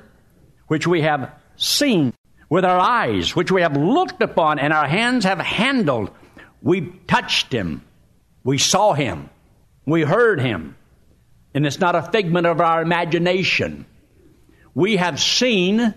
which 0.68 0.88
we 0.88 1.02
have 1.02 1.32
seen 1.56 2.14
with 2.50 2.66
our 2.66 2.80
eyes, 2.80 3.36
which 3.36 3.52
we 3.52 3.62
have 3.62 3.76
looked 3.76 4.22
upon, 4.22 4.60
and 4.60 4.74
our 4.74 4.88
hands 4.88 5.26
have 5.26 5.40
handled. 5.40 6.12
We've 6.62 6.94
touched 7.08 7.52
him 7.52 7.82
we 8.44 8.58
saw 8.58 8.94
him. 8.94 9.30
We 9.86 10.04
heard 10.04 10.40
him. 10.40 10.76
And 11.54 11.66
it's 11.66 11.80
not 11.80 11.96
a 11.96 12.04
figment 12.04 12.48
of 12.48 12.62
our 12.62 12.82
imagination. 12.82 13.86
We 14.74 14.98
have 14.98 15.20
seen 15.20 15.94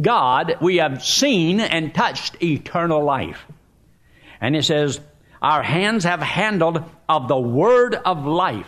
God. 0.00 0.56
We 0.60 0.76
have 0.76 1.04
seen 1.04 1.60
and 1.60 1.94
touched 1.94 2.42
eternal 2.42 3.02
life. 3.02 3.44
And 4.40 4.56
it 4.56 4.64
says, 4.64 5.00
Our 5.40 5.62
hands 5.62 6.04
have 6.04 6.20
handled 6.20 6.82
of 7.08 7.28
the 7.28 7.38
word 7.38 7.94
of 7.94 8.26
life. 8.26 8.66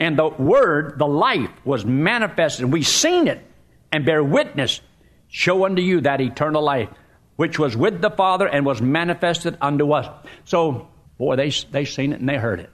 And 0.00 0.18
the 0.18 0.28
word, 0.28 0.98
the 0.98 1.06
life, 1.06 1.50
was 1.64 1.84
manifested. 1.84 2.72
We've 2.72 2.86
seen 2.86 3.26
it 3.26 3.44
and 3.90 4.04
bear 4.04 4.22
witness. 4.22 4.80
Show 5.28 5.64
unto 5.64 5.82
you 5.82 6.02
that 6.02 6.20
eternal 6.20 6.62
life, 6.62 6.88
which 7.36 7.58
was 7.58 7.76
with 7.76 8.00
the 8.00 8.10
Father 8.10 8.46
and 8.46 8.64
was 8.64 8.80
manifested 8.80 9.58
unto 9.60 9.92
us. 9.92 10.08
So 10.44 10.88
Boy, 11.18 11.36
they, 11.36 11.50
they 11.50 11.84
seen 11.84 12.12
it 12.12 12.20
and 12.20 12.28
they 12.28 12.36
heard 12.36 12.60
it. 12.60 12.70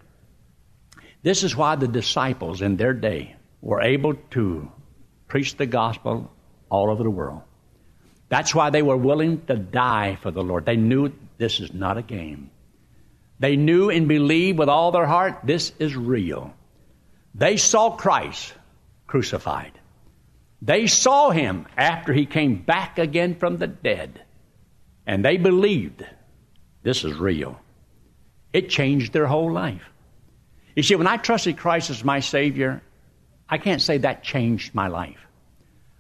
This 1.23 1.43
is 1.43 1.57
why 1.57 1.77
the 1.77 1.89
disciples 1.89 2.61
in 2.61 2.77
their 2.77 2.93
day 2.93 3.35
were 3.63 3.81
able 3.81 4.15
to 4.33 4.71
preach 5.27 5.57
the 5.57 5.67
gospel 5.67 6.31
all 6.69 6.91
over 6.91 7.03
the 7.03 7.11
world. 7.11 7.41
That's 8.29 8.55
why 8.55 8.71
they 8.71 8.83
were 8.83 8.97
willing 8.97 9.47
to 9.47 9.57
die 9.57 10.19
for 10.21 10.31
the 10.31 10.43
Lord. 10.43 10.67
They 10.67 10.77
knew 10.77 11.13
this 11.39 11.61
is 11.61 11.73
not 11.73 11.99
a 11.99 12.03
game. 12.03 12.51
They 13.39 13.57
knew 13.57 13.91
and 13.91 14.07
believed 14.07 14.59
with 14.59 14.69
all 14.69 14.93
their 14.93 15.07
heart 15.07 15.41
this 15.45 15.73
is 15.79 15.97
real. 15.97 16.53
They 17.35 17.57
saw 17.57 17.97
Christ 17.97 18.53
crucified. 19.07 19.73
They 20.63 20.87
saw 20.87 21.31
him 21.31 21.67
after 21.77 22.13
he 22.13 22.27
came 22.27 22.57
back 22.57 22.99
again 22.99 23.35
from 23.35 23.59
the 23.59 23.67
dead. 23.67 24.23
And 25.07 25.25
they 25.25 25.37
believed 25.37 26.07
this 26.83 27.05
is 27.05 27.15
real. 27.15 27.61
It 28.55 28.71
changed 28.71 29.13
their 29.13 29.27
whole 29.27 29.53
life. 29.53 29.83
You 30.77 30.85
see, 30.85 30.95
when 30.95 31.09
I 31.09 31.17
trusted 31.17 31.59
Christ 31.59 31.91
as 31.91 32.05
my 32.05 32.21
Savior, 32.21 32.81
I 33.49 33.59
can't 33.59 33.83
say 33.83 33.99
that 33.99 34.23
changed 34.23 34.75
my 34.75 34.87
life. 34.87 35.19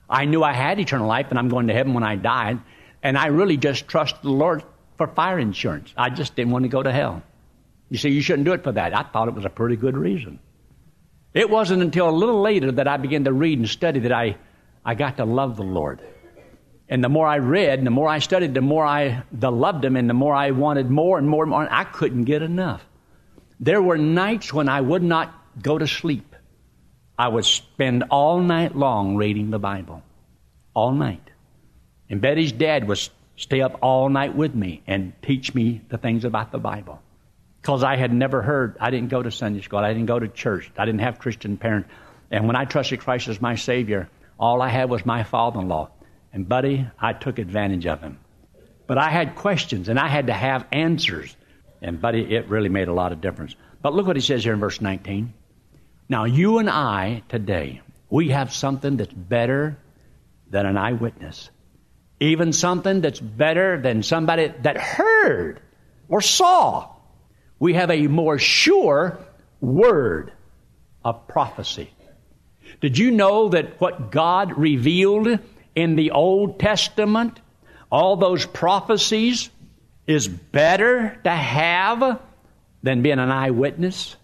I 0.08 0.24
knew 0.24 0.42
I 0.42 0.52
had 0.52 0.78
eternal 0.78 1.08
life 1.08 1.26
and 1.30 1.38
I'm 1.38 1.48
going 1.48 1.66
to 1.66 1.74
heaven 1.74 1.94
when 1.94 2.04
I 2.04 2.14
died, 2.14 2.60
and 3.02 3.18
I 3.18 3.26
really 3.26 3.56
just 3.56 3.88
trusted 3.88 4.22
the 4.22 4.30
Lord 4.30 4.62
for 4.96 5.08
fire 5.08 5.38
insurance. 5.38 5.92
I 5.96 6.10
just 6.10 6.36
didn't 6.36 6.52
want 6.52 6.62
to 6.62 6.68
go 6.68 6.82
to 6.82 6.92
hell. 6.92 7.22
You 7.90 7.98
see, 7.98 8.10
you 8.10 8.22
shouldn't 8.22 8.46
do 8.46 8.52
it 8.52 8.62
for 8.62 8.72
that. 8.72 8.96
I 8.96 9.02
thought 9.02 9.26
it 9.26 9.34
was 9.34 9.44
a 9.44 9.50
pretty 9.50 9.76
good 9.76 9.96
reason. 9.96 10.38
It 11.32 11.50
wasn't 11.50 11.82
until 11.82 12.08
a 12.08 12.12
little 12.12 12.40
later 12.40 12.70
that 12.70 12.86
I 12.86 12.96
began 12.98 13.24
to 13.24 13.32
read 13.32 13.58
and 13.58 13.68
study 13.68 14.00
that 14.00 14.12
I, 14.12 14.36
I 14.84 14.94
got 14.94 15.16
to 15.16 15.24
love 15.24 15.56
the 15.56 15.64
Lord. 15.64 16.00
And 16.88 17.02
the 17.02 17.08
more 17.08 17.26
I 17.26 17.38
read 17.38 17.78
and 17.78 17.86
the 17.86 17.90
more 17.90 18.08
I 18.08 18.18
studied, 18.18 18.54
the 18.54 18.60
more 18.60 18.84
I 18.84 19.22
the 19.32 19.50
loved 19.50 19.84
him 19.84 19.96
and 19.96 20.08
the 20.08 20.14
more 20.14 20.34
I 20.34 20.50
wanted 20.50 20.90
more 20.90 21.18
and 21.18 21.28
more 21.28 21.44
and 21.44 21.50
more. 21.50 21.66
I 21.70 21.84
couldn't 21.84 22.24
get 22.24 22.42
enough. 22.42 22.84
There 23.58 23.80
were 23.80 23.96
nights 23.96 24.52
when 24.52 24.68
I 24.68 24.80
would 24.80 25.02
not 25.02 25.32
go 25.60 25.78
to 25.78 25.86
sleep. 25.86 26.34
I 27.18 27.28
would 27.28 27.44
spend 27.44 28.04
all 28.10 28.40
night 28.40 28.76
long 28.76 29.16
reading 29.16 29.50
the 29.50 29.58
Bible. 29.58 30.02
All 30.74 30.92
night. 30.92 31.30
And 32.10 32.20
Betty's 32.20 32.52
dad 32.52 32.86
would 32.88 33.00
stay 33.36 33.60
up 33.60 33.78
all 33.80 34.08
night 34.08 34.34
with 34.34 34.54
me 34.54 34.82
and 34.86 35.12
teach 35.22 35.54
me 35.54 35.80
the 35.88 35.98
things 35.98 36.24
about 36.24 36.52
the 36.52 36.58
Bible. 36.58 37.00
Because 37.60 37.82
I 37.82 37.96
had 37.96 38.12
never 38.12 38.42
heard, 38.42 38.76
I 38.78 38.90
didn't 38.90 39.08
go 39.08 39.22
to 39.22 39.30
Sunday 39.30 39.62
school, 39.62 39.78
I 39.78 39.92
didn't 39.94 40.06
go 40.06 40.18
to 40.18 40.28
church, 40.28 40.70
I 40.76 40.84
didn't 40.84 41.00
have 41.00 41.18
Christian 41.18 41.56
parents. 41.56 41.88
And 42.30 42.46
when 42.46 42.56
I 42.56 42.66
trusted 42.66 43.00
Christ 43.00 43.28
as 43.28 43.40
my 43.40 43.54
Savior, 43.54 44.10
all 44.38 44.60
I 44.60 44.68
had 44.68 44.90
was 44.90 45.06
my 45.06 45.22
father 45.22 45.60
in 45.60 45.68
law. 45.68 45.90
And, 46.34 46.48
buddy, 46.48 46.84
I 46.98 47.12
took 47.12 47.38
advantage 47.38 47.86
of 47.86 48.00
him. 48.00 48.18
But 48.88 48.98
I 48.98 49.08
had 49.08 49.36
questions 49.36 49.88
and 49.88 50.00
I 50.00 50.08
had 50.08 50.26
to 50.26 50.32
have 50.32 50.66
answers. 50.72 51.34
And, 51.80 52.00
buddy, 52.00 52.34
it 52.34 52.48
really 52.48 52.68
made 52.68 52.88
a 52.88 52.92
lot 52.92 53.12
of 53.12 53.20
difference. 53.20 53.54
But 53.80 53.94
look 53.94 54.08
what 54.08 54.16
he 54.16 54.22
says 54.22 54.42
here 54.42 54.52
in 54.52 54.58
verse 54.58 54.80
19 54.80 55.32
Now, 56.08 56.24
you 56.24 56.58
and 56.58 56.68
I 56.68 57.22
today, 57.28 57.82
we 58.10 58.30
have 58.30 58.52
something 58.52 58.96
that's 58.96 59.12
better 59.12 59.78
than 60.50 60.66
an 60.66 60.76
eyewitness. 60.76 61.50
Even 62.18 62.52
something 62.52 63.00
that's 63.00 63.20
better 63.20 63.80
than 63.80 64.02
somebody 64.02 64.48
that 64.62 64.76
heard 64.76 65.60
or 66.08 66.20
saw. 66.20 66.90
We 67.60 67.74
have 67.74 67.92
a 67.92 68.08
more 68.08 68.38
sure 68.38 69.20
word 69.60 70.32
of 71.04 71.28
prophecy. 71.28 71.90
Did 72.80 72.98
you 72.98 73.12
know 73.12 73.50
that 73.50 73.80
what 73.80 74.10
God 74.10 74.58
revealed 74.58 75.38
in 75.74 75.96
the 75.96 76.12
Old 76.12 76.58
Testament, 76.58 77.40
all 77.90 78.16
those 78.16 78.46
prophecies, 78.46 79.50
is 80.06 80.28
better 80.28 81.18
to 81.24 81.30
have 81.30 82.20
than 82.82 83.02
being 83.02 83.18
an 83.18 83.30
eyewitness 83.30 84.16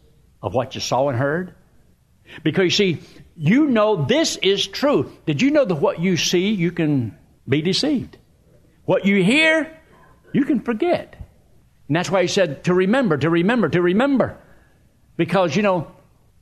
of 0.42 0.54
what 0.54 0.74
you 0.74 0.80
saw 0.80 1.08
and 1.08 1.18
heard? 1.18 1.54
Because 2.42 2.64
you 2.64 2.70
see, 2.70 3.02
you 3.36 3.66
know 3.66 4.04
this 4.04 4.36
is 4.36 4.66
true. 4.66 5.10
Did 5.26 5.40
you 5.42 5.50
know 5.50 5.64
that 5.64 5.74
what 5.74 6.00
you 6.00 6.16
see, 6.16 6.50
you 6.50 6.70
can 6.70 7.16
be 7.48 7.62
deceived? 7.62 8.16
What 8.84 9.06
you 9.06 9.22
hear, 9.22 9.76
you 10.32 10.44
can 10.44 10.60
forget. 10.60 11.16
And 11.88 11.96
that's 11.96 12.10
why 12.10 12.22
he 12.22 12.28
said 12.28 12.64
to 12.64 12.74
remember, 12.74 13.16
to 13.16 13.30
remember, 13.30 13.68
to 13.68 13.82
remember. 13.82 14.36
Because, 15.16 15.56
you 15.56 15.62
know, 15.62 15.90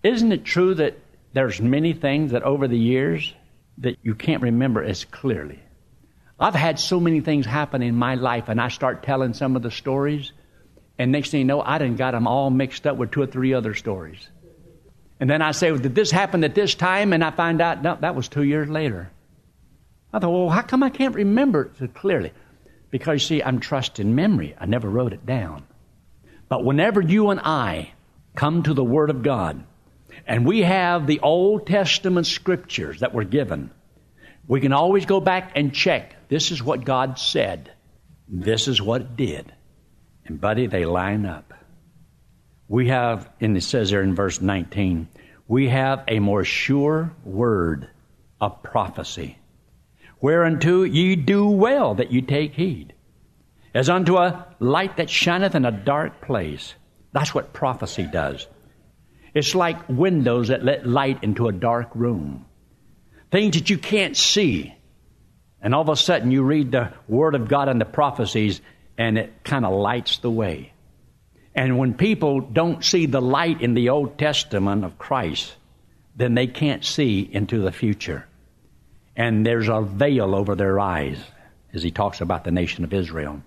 isn't 0.02 0.32
it 0.32 0.44
true 0.44 0.74
that 0.74 0.98
there's 1.32 1.60
many 1.60 1.92
things 1.92 2.32
that 2.32 2.42
over 2.42 2.68
the 2.68 2.78
years 2.78 3.34
that 3.80 3.98
you 4.02 4.14
can't 4.14 4.42
remember 4.42 4.82
as 4.82 5.04
clearly? 5.04 5.60
I've 6.40 6.54
had 6.54 6.78
so 6.78 7.00
many 7.00 7.20
things 7.20 7.46
happen 7.46 7.82
in 7.82 7.96
my 7.96 8.14
life, 8.14 8.48
and 8.48 8.60
I 8.60 8.68
start 8.68 9.02
telling 9.02 9.34
some 9.34 9.56
of 9.56 9.62
the 9.62 9.70
stories, 9.70 10.32
and 10.98 11.10
next 11.10 11.30
thing 11.30 11.40
you 11.40 11.46
know, 11.46 11.60
I 11.60 11.78
done 11.78 11.96
got 11.96 12.12
them 12.12 12.26
all 12.26 12.50
mixed 12.50 12.86
up 12.86 12.96
with 12.96 13.10
two 13.10 13.22
or 13.22 13.26
three 13.26 13.54
other 13.54 13.74
stories. 13.74 14.28
And 15.20 15.28
then 15.28 15.42
I 15.42 15.50
say, 15.50 15.72
well, 15.72 15.80
did 15.80 15.94
this 15.94 16.10
happen 16.10 16.44
at 16.44 16.54
this 16.54 16.74
time? 16.74 17.12
And 17.12 17.24
I 17.24 17.32
find 17.32 17.60
out, 17.60 17.82
no, 17.82 17.96
that 18.00 18.14
was 18.14 18.28
two 18.28 18.44
years 18.44 18.68
later. 18.68 19.10
I 20.12 20.20
thought, 20.20 20.30
well, 20.30 20.48
how 20.48 20.62
come 20.62 20.82
I 20.82 20.90
can't 20.90 21.14
remember 21.14 21.62
it 21.62 21.76
so 21.78 21.88
clearly? 21.88 22.32
Because, 22.90 23.26
see, 23.26 23.42
I'm 23.42 23.58
trusting 23.58 24.14
memory. 24.14 24.54
I 24.58 24.66
never 24.66 24.88
wrote 24.88 25.12
it 25.12 25.26
down. 25.26 25.64
But 26.48 26.64
whenever 26.64 27.00
you 27.00 27.30
and 27.30 27.40
I 27.40 27.92
come 28.34 28.62
to 28.62 28.74
the 28.74 28.84
Word 28.84 29.10
of 29.10 29.22
God, 29.22 29.64
and 30.28 30.44
we 30.44 30.60
have 30.60 31.06
the 31.06 31.20
Old 31.20 31.66
Testament 31.66 32.26
scriptures 32.26 33.00
that 33.00 33.14
were 33.14 33.24
given, 33.24 33.70
we 34.46 34.60
can 34.60 34.74
always 34.74 35.06
go 35.06 35.20
back 35.20 35.52
and 35.56 35.74
check. 35.74 36.28
This 36.28 36.52
is 36.52 36.62
what 36.62 36.84
God 36.84 37.18
said. 37.18 37.72
This 38.28 38.68
is 38.68 38.80
what 38.80 39.00
it 39.00 39.16
did. 39.16 39.50
And, 40.26 40.38
buddy, 40.38 40.66
they 40.66 40.84
line 40.84 41.24
up. 41.24 41.54
We 42.68 42.88
have, 42.88 43.30
and 43.40 43.56
it 43.56 43.62
says 43.62 43.90
there 43.90 44.02
in 44.02 44.14
verse 44.14 44.42
19, 44.42 45.08
we 45.48 45.68
have 45.68 46.04
a 46.06 46.18
more 46.18 46.44
sure 46.44 47.10
word 47.24 47.88
of 48.38 48.62
prophecy, 48.62 49.38
whereunto 50.20 50.82
ye 50.82 51.16
do 51.16 51.48
well 51.48 51.94
that 51.94 52.12
you 52.12 52.20
take 52.20 52.52
heed, 52.52 52.92
as 53.74 53.88
unto 53.88 54.18
a 54.18 54.46
light 54.58 54.98
that 54.98 55.08
shineth 55.08 55.54
in 55.54 55.64
a 55.64 55.72
dark 55.72 56.20
place. 56.20 56.74
That's 57.12 57.34
what 57.34 57.54
prophecy 57.54 58.06
does. 58.12 58.46
It's 59.34 59.54
like 59.54 59.88
windows 59.88 60.48
that 60.48 60.64
let 60.64 60.86
light 60.86 61.22
into 61.22 61.48
a 61.48 61.52
dark 61.52 61.90
room. 61.94 62.46
Things 63.30 63.54
that 63.56 63.70
you 63.70 63.78
can't 63.78 64.16
see. 64.16 64.74
And 65.60 65.74
all 65.74 65.82
of 65.82 65.88
a 65.88 65.96
sudden 65.96 66.30
you 66.30 66.42
read 66.42 66.72
the 66.72 66.92
Word 67.08 67.34
of 67.34 67.48
God 67.48 67.68
and 67.68 67.80
the 67.80 67.84
prophecies, 67.84 68.60
and 68.96 69.18
it 69.18 69.44
kind 69.44 69.64
of 69.64 69.72
lights 69.72 70.18
the 70.18 70.30
way. 70.30 70.72
And 71.54 71.78
when 71.78 71.94
people 71.94 72.40
don't 72.40 72.84
see 72.84 73.06
the 73.06 73.20
light 73.20 73.60
in 73.60 73.74
the 73.74 73.88
Old 73.88 74.18
Testament 74.18 74.84
of 74.84 74.98
Christ, 74.98 75.54
then 76.16 76.34
they 76.34 76.46
can't 76.46 76.84
see 76.84 77.28
into 77.30 77.60
the 77.60 77.72
future. 77.72 78.26
And 79.16 79.44
there's 79.44 79.68
a 79.68 79.80
veil 79.80 80.34
over 80.34 80.54
their 80.54 80.78
eyes 80.78 81.18
as 81.72 81.82
he 81.82 81.90
talks 81.90 82.20
about 82.20 82.44
the 82.44 82.50
nation 82.50 82.84
of 82.84 82.92
Israel. 82.92 83.42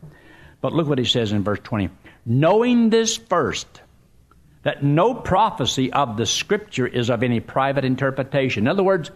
But 0.59 0.73
look 0.73 0.87
what 0.87 0.99
he 0.99 1.05
says 1.05 1.31
in 1.31 1.43
verse 1.43 1.59
20. 1.63 1.89
Knowing 2.25 2.89
this 2.89 3.17
first, 3.17 3.81
that 4.63 4.83
no 4.83 5.13
prophecy 5.13 5.91
of 5.91 6.17
the 6.17 6.25
Scripture 6.25 6.87
is 6.87 7.09
of 7.09 7.23
any 7.23 7.39
private 7.39 7.85
interpretation. 7.85 8.63
In 8.63 8.67
other 8.67 8.83
words, 8.83 9.11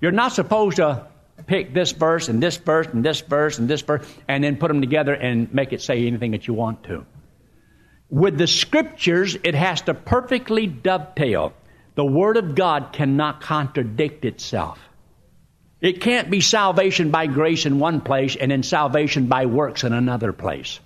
you're 0.00 0.12
not 0.12 0.32
supposed 0.32 0.76
to 0.76 1.06
pick 1.46 1.74
this 1.74 1.92
verse 1.92 2.28
and 2.28 2.42
this 2.42 2.56
verse 2.56 2.86
and 2.86 3.04
this 3.04 3.20
verse 3.20 3.58
and 3.58 3.68
this 3.68 3.82
verse 3.82 4.06
and 4.26 4.42
then 4.42 4.56
put 4.56 4.68
them 4.68 4.80
together 4.80 5.12
and 5.12 5.52
make 5.52 5.72
it 5.72 5.82
say 5.82 6.06
anything 6.06 6.30
that 6.32 6.46
you 6.46 6.54
want 6.54 6.84
to 6.84 7.04
with 8.08 8.38
the 8.38 8.46
scriptures, 8.46 9.36
it 9.42 9.54
has 9.54 9.82
to 9.82 9.94
perfectly 9.94 10.66
dovetail. 10.66 11.52
The 11.94 12.04
Word 12.04 12.36
of 12.36 12.54
God 12.54 12.92
cannot 12.92 13.40
contradict 13.40 14.24
itself. 14.24 14.78
It 15.80 16.00
can't 16.00 16.30
be 16.30 16.40
salvation 16.40 17.10
by 17.10 17.26
grace 17.26 17.66
in 17.66 17.78
one 17.78 18.00
place 18.00 18.36
and 18.36 18.50
then 18.50 18.62
salvation 18.62 19.26
by 19.26 19.46
works 19.46 19.84
in 19.84 19.92
another 19.92 20.32
place. 20.32 20.80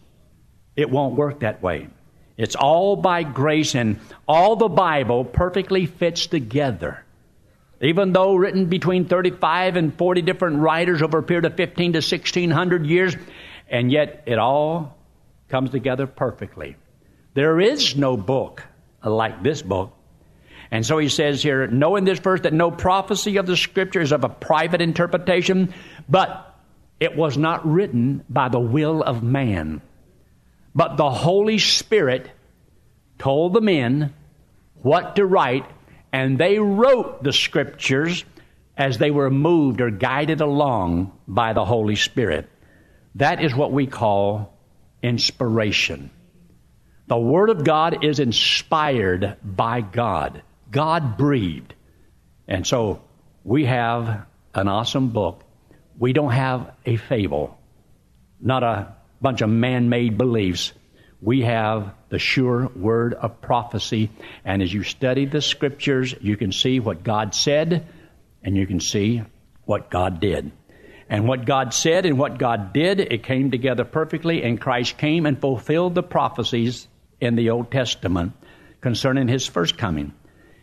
It 0.77 0.91
won't 0.91 1.15
work 1.15 1.41
that 1.41 1.63
way. 1.63 1.89
It's 2.41 2.57
all 2.57 2.97
by 2.97 3.23
grace, 3.23 3.75
and 3.75 4.01
all 4.27 4.57
the 4.57 4.71
Bible 4.71 5.27
perfectly 5.27 5.85
fits 5.85 6.27
together. 6.27 7.05
Even 7.83 8.15
though 8.15 8.35
written 8.35 8.65
between 8.65 9.05
35 9.05 9.77
and 9.77 9.95
40 9.95 10.23
different 10.23 10.57
writers 10.61 11.03
over 11.03 11.19
a 11.19 11.23
period 11.23 11.45
of 11.45 11.55
15 11.59 11.93
to 11.93 11.97
1600 11.99 12.87
years, 12.87 13.15
and 13.69 13.93
yet 13.93 14.23
it 14.25 14.39
all 14.39 14.97
comes 15.51 15.69
together 15.69 16.07
perfectly. 16.07 16.77
There 17.35 17.61
is 17.61 17.95
no 17.95 18.17
book 18.17 18.63
like 19.05 19.43
this 19.43 19.61
book. 19.61 19.93
And 20.71 20.87
so 20.87 20.97
he 20.97 21.11
says 21.11 21.43
here, 21.43 21.67
knowing 21.67 22.05
this 22.05 22.21
verse 22.21 22.41
that 22.41 22.55
no 22.55 22.71
prophecy 22.71 23.37
of 23.37 23.45
the 23.45 23.57
scripture 23.57 24.01
is 24.01 24.13
of 24.13 24.25
a 24.25 24.31
private 24.31 24.81
interpretation, 24.81 25.75
but 26.09 26.59
it 27.01 27.15
was 27.15 27.37
not 27.37 27.71
written 27.71 28.25
by 28.31 28.49
the 28.49 28.59
will 28.59 29.03
of 29.03 29.23
man. 29.23 29.83
But 30.75 30.97
the 30.97 31.11
Holy 31.11 31.59
Spirit 31.59 32.31
told 33.19 33.53
the 33.53 33.61
men 33.61 34.15
what 34.83 35.17
to 35.17 35.27
write, 35.27 35.67
and 36.13 36.39
they 36.39 36.59
wrote 36.59 37.23
the 37.23 37.33
scriptures 37.33 38.25
as 38.77 38.99
they 38.99 39.11
were 39.11 39.31
moved 39.31 39.81
or 39.81 39.91
guided 39.91 40.41
along 40.41 41.13
by 41.29 41.53
the 41.53 41.65
Holy 41.65 41.97
Spirit. 41.97 42.49
That 43.17 43.43
is 43.43 43.55
what 43.55 43.73
we 43.73 43.87
call 43.87 44.57
inspiration. 45.03 46.11
The 47.09 47.19
Word 47.19 47.51
of 47.51 47.65
God 47.65 48.05
is 48.05 48.21
inspired 48.21 49.37
by 49.43 49.81
God. 49.81 50.43
God 50.71 51.17
breathed. 51.17 51.75
And 52.47 52.67
so 52.67 53.03
we 53.45 53.65
have 53.65 54.27
an 54.55 54.69
awesome 54.69 55.09
book. 55.11 55.43
We 55.99 56.13
don't 56.13 56.33
have 56.33 56.73
a 56.87 56.97
fable, 56.97 57.59
not 58.41 58.63
a 58.63 58.95
bunch 59.21 59.43
of 59.43 59.51
man 59.51 59.89
made 59.89 60.19
beliefs. 60.19 60.73
We 61.21 61.43
have 61.43 61.95
the 62.09 62.19
sure 62.19 62.69
word 62.75 63.15
of 63.15 63.41
prophecy. 63.41 64.11
And 64.45 64.63
as 64.63 64.73
you 64.73 64.83
study 64.83 65.27
the 65.27 65.43
scriptures, 65.43 66.15
you 66.21 66.37
can 66.37 66.53
see 66.53 66.81
what 66.81 67.03
God 67.03 67.35
said 67.35 67.87
and 68.43 68.57
you 68.57 68.67
can 68.67 68.81
see 68.81 69.23
what 69.65 69.91
God 69.91 70.21
did. 70.21 70.51
And 71.09 71.27
what 71.27 71.45
God 71.45 71.75
said 71.75 72.07
and 72.07 72.19
what 72.19 72.39
God 72.39 72.73
did, 72.73 73.01
it 73.01 73.25
came 73.25 73.51
together 73.51 73.85
perfectly, 73.85 74.45
and 74.45 74.61
Christ 74.61 74.97
came 74.97 75.27
and 75.27 75.41
fulfilled 75.41 75.97
the 75.97 76.05
prophecies 76.05 76.87
in 77.21 77.35
the 77.35 77.51
Old 77.51 77.71
Testament 77.71 78.33
concerning 78.81 79.27
his 79.27 79.47
first 79.47 79.77
coming. 79.77 80.15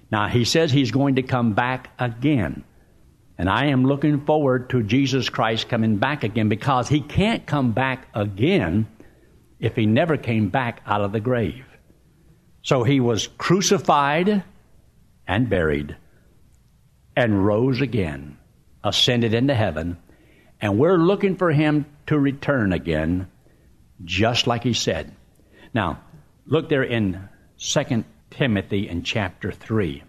Now, 0.09 0.29
he 0.29 0.45
says 0.45 0.71
he's 0.71 0.91
going 0.91 1.15
to 1.15 1.21
come 1.21 1.53
back 1.53 1.89
again. 1.99 2.63
And 3.37 3.49
I 3.49 3.67
am 3.67 3.85
looking 3.85 4.25
forward 4.25 4.69
to 4.71 4.83
Jesus 4.83 5.29
Christ 5.29 5.69
coming 5.69 5.97
back 5.97 6.23
again 6.23 6.49
because 6.49 6.89
he 6.89 7.01
can't 7.01 7.45
come 7.45 7.71
back 7.71 8.07
again 8.13 8.87
if 9.59 9.75
he 9.75 9.85
never 9.85 10.17
came 10.17 10.49
back 10.49 10.81
out 10.85 11.01
of 11.01 11.11
the 11.11 11.19
grave. 11.19 11.65
So 12.63 12.83
he 12.83 12.99
was 12.99 13.27
crucified 13.37 14.43
and 15.27 15.49
buried 15.49 15.95
and 17.15 17.45
rose 17.45 17.81
again, 17.81 18.37
ascended 18.83 19.33
into 19.33 19.53
heaven, 19.53 19.97
and 20.59 20.79
we're 20.79 20.97
looking 20.97 21.35
for 21.35 21.51
him 21.51 21.85
to 22.07 22.17
return 22.17 22.73
again, 22.73 23.27
just 24.03 24.47
like 24.47 24.63
he 24.63 24.73
said. 24.73 25.15
Now, 25.73 26.01
Look 26.49 26.69
there 26.69 26.83
in 26.83 27.27
2 27.57 28.05
Timothy 28.29 28.87
in 28.87 29.03
chapter 29.03 29.51
3. 29.51 30.01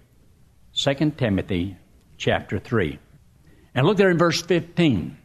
2 0.72 1.10
Timothy 1.16 1.76
chapter 2.16 2.60
3. 2.60 3.00
And 3.78 3.86
look 3.86 3.96
there 3.96 4.10
in 4.10 4.18
verse 4.18 4.42
15. 4.42 5.16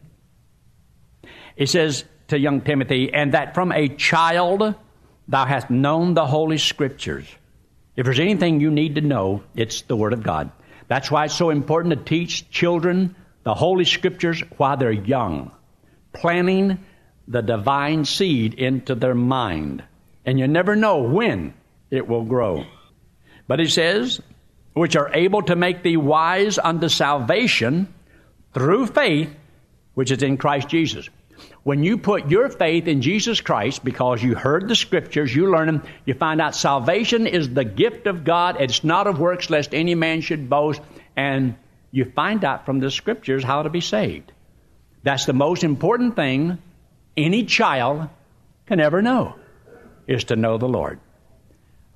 It 1.56 1.68
says 1.68 2.04
to 2.28 2.38
young 2.38 2.60
Timothy, 2.60 3.12
And 3.12 3.34
that 3.34 3.52
from 3.52 3.72
a 3.72 3.88
child 3.88 4.76
thou 5.26 5.44
hast 5.44 5.70
known 5.70 6.14
the 6.14 6.24
Holy 6.24 6.58
Scriptures. 6.58 7.26
If 7.96 8.04
there's 8.04 8.20
anything 8.20 8.60
you 8.60 8.70
need 8.70 8.94
to 8.94 9.00
know, 9.00 9.42
it's 9.56 9.82
the 9.82 9.96
Word 9.96 10.12
of 10.12 10.22
God. 10.22 10.52
That's 10.86 11.10
why 11.10 11.24
it's 11.24 11.34
so 11.34 11.50
important 11.50 11.98
to 11.98 12.04
teach 12.04 12.48
children 12.48 13.16
the 13.42 13.54
Holy 13.54 13.84
Scriptures 13.84 14.40
while 14.56 14.76
they're 14.76 14.92
young, 14.92 15.50
planting 16.12 16.78
the 17.26 17.42
divine 17.42 18.04
seed 18.04 18.54
into 18.54 18.94
their 18.94 19.16
mind 19.16 19.82
and 20.24 20.38
you 20.38 20.46
never 20.46 20.76
know 20.76 20.98
when 20.98 21.54
it 21.90 22.06
will 22.06 22.22
grow. 22.22 22.64
But 23.48 23.58
he 23.58 23.66
says, 23.66 24.20
which 24.74 24.94
are 24.94 25.12
able 25.12 25.42
to 25.42 25.56
make 25.56 25.82
thee 25.82 25.96
wise 25.96 26.56
unto 26.56 26.88
salvation 26.88 27.92
through 28.54 28.86
faith, 28.86 29.34
which 29.94 30.10
is 30.10 30.22
in 30.22 30.36
Christ 30.36 30.68
Jesus. 30.68 31.08
When 31.64 31.82
you 31.82 31.98
put 31.98 32.30
your 32.30 32.48
faith 32.48 32.86
in 32.86 33.02
Jesus 33.02 33.40
Christ 33.40 33.84
because 33.84 34.22
you 34.22 34.34
heard 34.34 34.68
the 34.68 34.76
scriptures, 34.76 35.34
you 35.34 35.50
learn 35.50 35.66
them, 35.66 35.82
you 36.04 36.14
find 36.14 36.40
out 36.40 36.54
salvation 36.54 37.26
is 37.26 37.52
the 37.52 37.64
gift 37.64 38.06
of 38.06 38.24
God. 38.24 38.56
It's 38.60 38.84
not 38.84 39.06
of 39.06 39.18
works 39.18 39.50
lest 39.50 39.74
any 39.74 39.94
man 39.94 40.20
should 40.20 40.48
boast. 40.48 40.80
And 41.16 41.56
you 41.90 42.04
find 42.04 42.44
out 42.44 42.66
from 42.66 42.80
the 42.80 42.90
scriptures 42.90 43.42
how 43.42 43.62
to 43.62 43.70
be 43.70 43.80
saved. 43.80 44.30
That's 45.02 45.26
the 45.26 45.32
most 45.32 45.64
important 45.64 46.16
thing 46.16 46.58
any 47.16 47.44
child 47.44 48.08
can 48.66 48.80
ever 48.80 49.02
know, 49.02 49.36
is 50.06 50.24
to 50.24 50.36
know 50.36 50.58
the 50.58 50.68
Lord. 50.68 50.98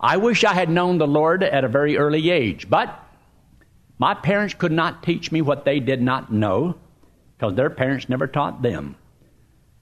I 0.01 0.19
wish 0.19 0.45
I 0.45 0.55
had 0.55 0.69
known 0.69 0.99
the 0.99 1.07
Lord 1.07 1.43
at 1.43 1.65
a 1.65 1.69
very 1.69 1.97
early 1.97 2.31
age, 2.31 2.69
but 2.69 3.08
my 3.99 4.15
parents 4.15 4.55
could 4.55 4.73
not 4.73 5.03
teach 5.03 5.33
me 5.33 5.43
what 5.43 5.65
they 5.65 5.81
did 5.81 6.01
not 6.01 6.33
know 6.33 6.77
because 7.37 7.55
their 7.55 7.71
parents 7.71 8.09
never 8.09 8.27
taught 8.27 8.63
them. 8.63 8.97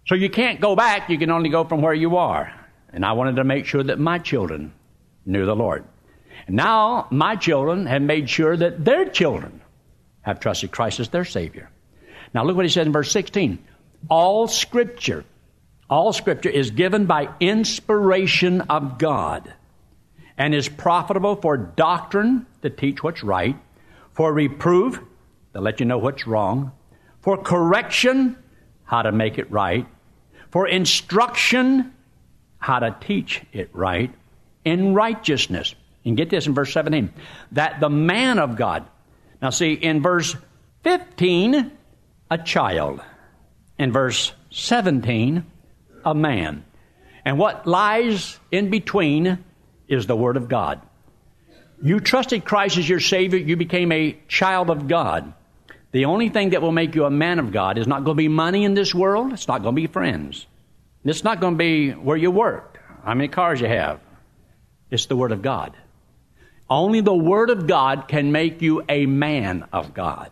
So 0.07 0.15
you 0.15 0.31
can't 0.31 0.61
go 0.61 0.77
back, 0.77 1.11
you 1.11 1.19
can 1.19 1.31
only 1.31 1.49
go 1.49 1.65
from 1.65 1.83
where 1.83 1.95
you 1.95 2.17
are. 2.17 2.53
And 2.93 3.05
I 3.05 3.13
wanted 3.13 3.37
to 3.37 3.45
make 3.45 3.67
sure 3.67 3.83
that 3.83 3.99
my 3.99 4.19
children 4.19 4.73
knew 5.25 5.45
the 5.45 5.57
Lord. 5.57 5.85
And 6.47 6.57
now 6.57 7.09
my 7.11 7.37
children 7.37 7.87
have 7.87 8.03
made 8.03 8.31
sure 8.31 8.57
that 8.57 8.85
their 8.85 9.07
children 9.07 9.61
have 10.23 10.41
trusted 10.41 10.71
Christ 10.71 11.01
as 11.01 11.09
their 11.09 11.25
Savior. 11.25 11.71
Now 12.33 12.45
look 12.45 12.57
what 12.57 12.65
he 12.65 12.71
says 12.71 12.87
in 12.87 12.93
verse 12.93 13.11
16. 13.11 13.59
All 14.09 14.47
scripture, 14.47 15.25
all 15.91 16.13
scripture 16.13 16.51
is 16.51 16.71
given 16.71 17.07
by 17.07 17.29
inspiration 17.41 18.61
of 18.63 18.99
God 18.99 19.53
and 20.39 20.55
is 20.55 20.69
profitable 20.69 21.37
for 21.37 21.57
doctrine 21.57 22.47
to 22.63 22.71
teach 22.71 23.03
what's 23.03 23.25
right, 23.25 23.57
for 24.17 24.33
reproof 24.33 24.99
to 25.53 25.61
let 25.61 25.79
you 25.79 25.85
know 25.87 25.99
what's 25.99 26.27
wrong, 26.27 26.73
for 27.21 27.37
correction, 27.37 28.37
how 28.85 29.03
to 29.03 29.13
make 29.13 29.39
it 29.39 29.51
right, 29.51 29.87
for 30.51 30.67
instruction, 30.67 31.93
how 32.59 32.79
to 32.79 32.97
teach 33.01 33.43
it 33.53 33.69
right, 33.75 34.13
in 34.65 34.95
righteousness. 34.95 35.75
And 36.05 36.17
get 36.17 36.31
this 36.31 36.47
in 36.47 36.55
verse 36.55 36.73
17 36.73 37.13
that 37.53 37.81
the 37.81 37.91
man 37.91 38.39
of 38.39 38.57
God. 38.57 38.87
Now, 39.43 39.51
see, 39.51 39.73
in 39.75 40.03
verse 40.03 40.35
15, 40.83 41.73
a 42.31 42.39
child. 42.39 43.03
In 43.79 43.93
verse 43.93 44.33
17, 44.51 45.45
a 46.05 46.15
man. 46.15 46.65
And 47.25 47.39
what 47.39 47.67
lies 47.67 48.39
in 48.51 48.71
between 48.71 49.45
is 49.89 50.07
the 50.07 50.17
Word 50.17 50.37
of 50.37 50.49
God. 50.49 50.81
You 51.83 52.01
trusted 52.01 52.45
Christ 52.45 52.79
as 52.79 52.89
your 52.89 53.01
Savior, 53.01 53.39
you 53.39 53.57
became 53.57 53.93
a 53.93 54.17
child 54.29 54.71
of 54.71 54.89
God. 54.89 55.33
The 55.93 56.07
only 56.07 56.29
thing 56.29 56.51
that 56.51 56.63
will 56.63 56.73
make 56.73 56.95
you 56.95 57.05
a 57.05 57.11
man 57.11 57.39
of 57.39 57.53
God 57.53 57.79
is 57.79 57.87
not 57.87 58.05
going 58.05 58.17
to 58.17 58.23
be 58.23 58.29
money 58.29 58.65
in 58.65 58.75
this 58.75 58.95
world. 58.95 59.33
It's 59.33 59.49
not 59.49 59.63
going 59.63 59.75
to 59.75 59.81
be 59.81 59.87
friends. 59.87 60.47
It's 61.05 61.25
not 61.25 61.41
going 61.41 61.55
to 61.55 61.59
be 61.59 61.91
where 61.91 62.17
you 62.17 62.31
work, 62.31 62.81
how 63.05 63.15
many 63.15 63.29
cars 63.29 63.61
you 63.61 63.69
have. 63.69 64.01
It's 64.91 65.07
the 65.07 65.17
Word 65.17 65.33
of 65.33 65.43
God. 65.43 65.77
Only 66.69 67.01
the 67.01 67.15
Word 67.15 67.51
of 67.51 67.67
God 67.67 68.09
can 68.09 68.33
make 68.33 68.61
you 68.63 68.83
a 68.89 69.07
man 69.07 69.67
of 69.73 69.95
God. 69.95 70.31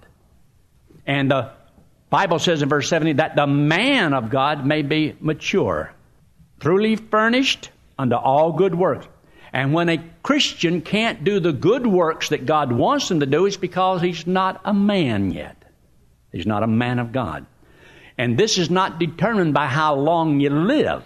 And 1.07 1.31
the 1.31 1.53
Bible 2.11 2.39
says 2.39 2.63
in 2.63 2.69
verse 2.69 2.89
70 2.89 3.15
that 3.15 3.37
the 3.37 3.47
man 3.47 4.15
of 4.15 4.31
God 4.31 4.67
may 4.67 4.83
be 4.83 5.17
mature, 5.21 5.93
truly 6.61 6.97
furnished 6.97 7.71
unto 7.99 8.17
all 8.17 8.53
good 8.53 8.75
works. 8.75 9.07
And 9.55 9.73
when 9.73 9.89
a 9.89 10.05
Christian 10.25 10.81
can't 10.81 11.23
do 11.23 11.39
the 11.39 11.53
good 11.53 11.87
works 11.87 12.31
that 12.31 12.45
God 12.45 12.73
wants 12.73 13.09
him 13.09 13.21
to 13.21 13.27
do, 13.27 13.47
it's 13.47 13.57
because 13.57 14.03
he's 14.03 14.27
not 14.27 14.61
a 14.65 14.75
man 14.75 15.31
yet. 15.31 15.65
He's 16.33 16.45
not 16.45 16.65
a 16.65 16.67
man 16.67 16.99
of 16.99 17.13
God. 17.13 17.47
And 18.19 18.37
this 18.37 18.59
is 18.59 18.69
not 18.69 18.99
determined 18.99 19.55
by 19.55 19.67
how 19.67 19.95
long 19.95 20.41
you 20.41 20.51
live, 20.51 21.05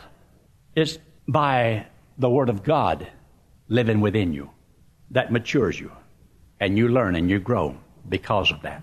it's 0.74 0.98
by 1.28 1.88
the 2.16 2.30
Word 2.30 2.48
of 2.48 2.62
God 2.62 3.06
living 3.68 4.00
within 4.00 4.32
you 4.32 4.48
that 5.10 5.30
matures 5.30 5.78
you. 5.78 5.92
And 6.58 6.78
you 6.78 6.88
learn 6.88 7.16
and 7.16 7.28
you 7.28 7.40
grow 7.40 7.76
because 8.08 8.50
of 8.50 8.62
that. 8.62 8.82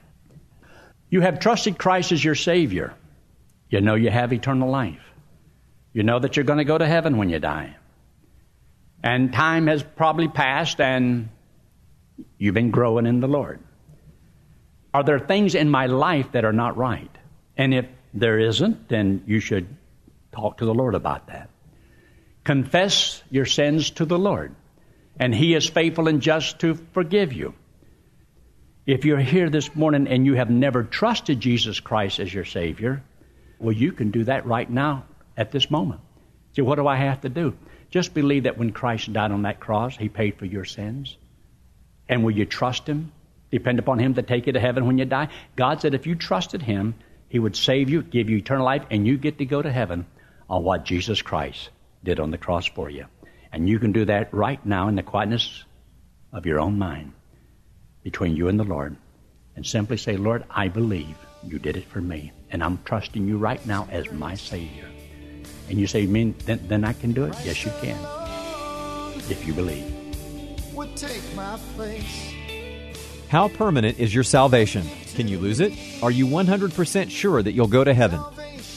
You 1.09 1.21
have 1.21 1.39
trusted 1.39 1.79
Christ 1.79 2.11
as 2.11 2.23
your 2.23 2.35
Savior. 2.35 2.93
You 3.71 3.81
know 3.81 3.95
you 3.95 4.11
have 4.11 4.31
eternal 4.31 4.69
life. 4.69 5.01
You 5.91 6.03
know 6.03 6.19
that 6.19 6.35
you're 6.35 6.45
going 6.45 6.59
to 6.59 6.65
go 6.65 6.77
to 6.77 6.85
heaven 6.85 7.17
when 7.17 7.29
you 7.29 7.39
die. 7.39 7.75
And 9.05 9.31
time 9.31 9.67
has 9.67 9.83
probably 9.83 10.27
passed 10.27 10.81
and 10.81 11.29
you've 12.39 12.55
been 12.55 12.71
growing 12.71 13.05
in 13.05 13.19
the 13.19 13.27
Lord. 13.27 13.59
Are 14.95 15.03
there 15.03 15.19
things 15.19 15.53
in 15.53 15.69
my 15.69 15.85
life 15.85 16.31
that 16.31 16.43
are 16.43 16.51
not 16.51 16.75
right? 16.75 17.15
And 17.55 17.71
if 17.71 17.85
there 18.15 18.39
isn't, 18.39 18.89
then 18.89 19.23
you 19.27 19.39
should 19.41 19.67
talk 20.31 20.57
to 20.57 20.65
the 20.65 20.73
Lord 20.73 20.95
about 20.95 21.27
that. 21.27 21.51
Confess 22.43 23.21
your 23.29 23.45
sins 23.45 23.91
to 23.91 24.05
the 24.05 24.17
Lord, 24.17 24.55
and 25.19 25.35
He 25.35 25.53
is 25.53 25.69
faithful 25.69 26.07
and 26.07 26.19
just 26.19 26.59
to 26.59 26.73
forgive 26.93 27.31
you. 27.31 27.53
If 28.87 29.05
you're 29.05 29.19
here 29.19 29.51
this 29.51 29.75
morning 29.75 30.07
and 30.07 30.25
you 30.25 30.33
have 30.33 30.49
never 30.49 30.83
trusted 30.83 31.39
Jesus 31.39 31.79
Christ 31.79 32.19
as 32.19 32.33
your 32.33 32.45
Savior, 32.45 33.03
well, 33.59 33.71
you 33.71 33.91
can 33.91 34.09
do 34.09 34.23
that 34.23 34.47
right 34.47 34.69
now 34.69 35.05
at 35.37 35.51
this 35.51 35.69
moment. 35.69 36.01
See, 36.55 36.63
what 36.63 36.75
do 36.77 36.87
I 36.87 36.95
have 36.95 37.21
to 37.21 37.29
do? 37.29 37.55
Just 37.95 38.13
believe 38.13 38.43
that 38.43 38.57
when 38.57 38.73
Christ 38.73 39.13
died 39.13 39.31
on 39.31 39.43
that 39.43 39.61
cross, 39.61 39.95
He 39.95 40.09
paid 40.09 40.37
for 40.37 40.43
your 40.43 40.65
sins. 40.65 41.15
And 42.09 42.25
will 42.25 42.31
you 42.31 42.43
trust 42.43 42.85
Him? 42.87 43.13
Depend 43.51 43.79
upon 43.79 43.99
Him 43.99 44.15
to 44.15 44.21
take 44.21 44.47
you 44.47 44.51
to 44.51 44.59
heaven 44.59 44.85
when 44.85 44.97
you 44.97 45.05
die? 45.05 45.29
God 45.55 45.79
said 45.79 45.93
if 45.93 46.05
you 46.05 46.13
trusted 46.13 46.61
Him, 46.61 46.95
He 47.29 47.39
would 47.39 47.55
save 47.55 47.89
you, 47.89 48.03
give 48.03 48.29
you 48.29 48.35
eternal 48.35 48.65
life, 48.65 48.83
and 48.91 49.07
you 49.07 49.17
get 49.17 49.37
to 49.37 49.45
go 49.45 49.61
to 49.61 49.71
heaven 49.71 50.05
on 50.49 50.61
what 50.65 50.83
Jesus 50.83 51.21
Christ 51.21 51.69
did 52.03 52.19
on 52.19 52.31
the 52.31 52.37
cross 52.37 52.65
for 52.65 52.89
you. 52.89 53.05
And 53.53 53.69
you 53.69 53.79
can 53.79 53.93
do 53.93 54.03
that 54.03 54.33
right 54.33 54.63
now 54.65 54.89
in 54.89 54.95
the 54.95 55.01
quietness 55.01 55.63
of 56.33 56.45
your 56.45 56.59
own 56.59 56.77
mind 56.77 57.13
between 58.03 58.35
you 58.35 58.49
and 58.49 58.59
the 58.59 58.65
Lord. 58.65 58.97
And 59.55 59.65
simply 59.65 59.95
say, 59.95 60.17
Lord, 60.17 60.43
I 60.49 60.67
believe 60.67 61.15
you 61.47 61.59
did 61.59 61.77
it 61.77 61.87
for 61.87 62.01
me. 62.01 62.33
And 62.51 62.61
I'm 62.61 62.77
trusting 62.83 63.25
you 63.25 63.37
right 63.37 63.65
now 63.65 63.87
as 63.89 64.11
my 64.11 64.35
Savior. 64.35 64.89
And 65.69 65.79
you 65.79 65.87
say, 65.87 66.05
mean, 66.05 66.35
then, 66.45 66.61
then 66.67 66.83
I 66.83 66.93
can 66.93 67.11
do 67.11 67.25
it? 67.25 67.35
Yes, 67.43 67.65
you 67.65 67.71
can. 67.81 67.97
If 69.29 69.45
you 69.47 69.53
believe. 69.53 69.91
Would 70.73 70.95
take 70.95 71.21
my 71.35 71.59
place. 71.75 72.33
How 73.29 73.47
permanent 73.47 73.99
is 73.99 74.13
your 74.13 74.23
salvation? 74.23 74.87
Can 75.15 75.27
you 75.27 75.39
lose 75.39 75.59
it? 75.59 75.73
Are 76.03 76.11
you 76.11 76.27
100% 76.27 77.09
sure 77.09 77.41
that 77.41 77.53
you'll 77.53 77.67
go 77.67 77.83
to 77.83 77.93
heaven? 77.93 78.21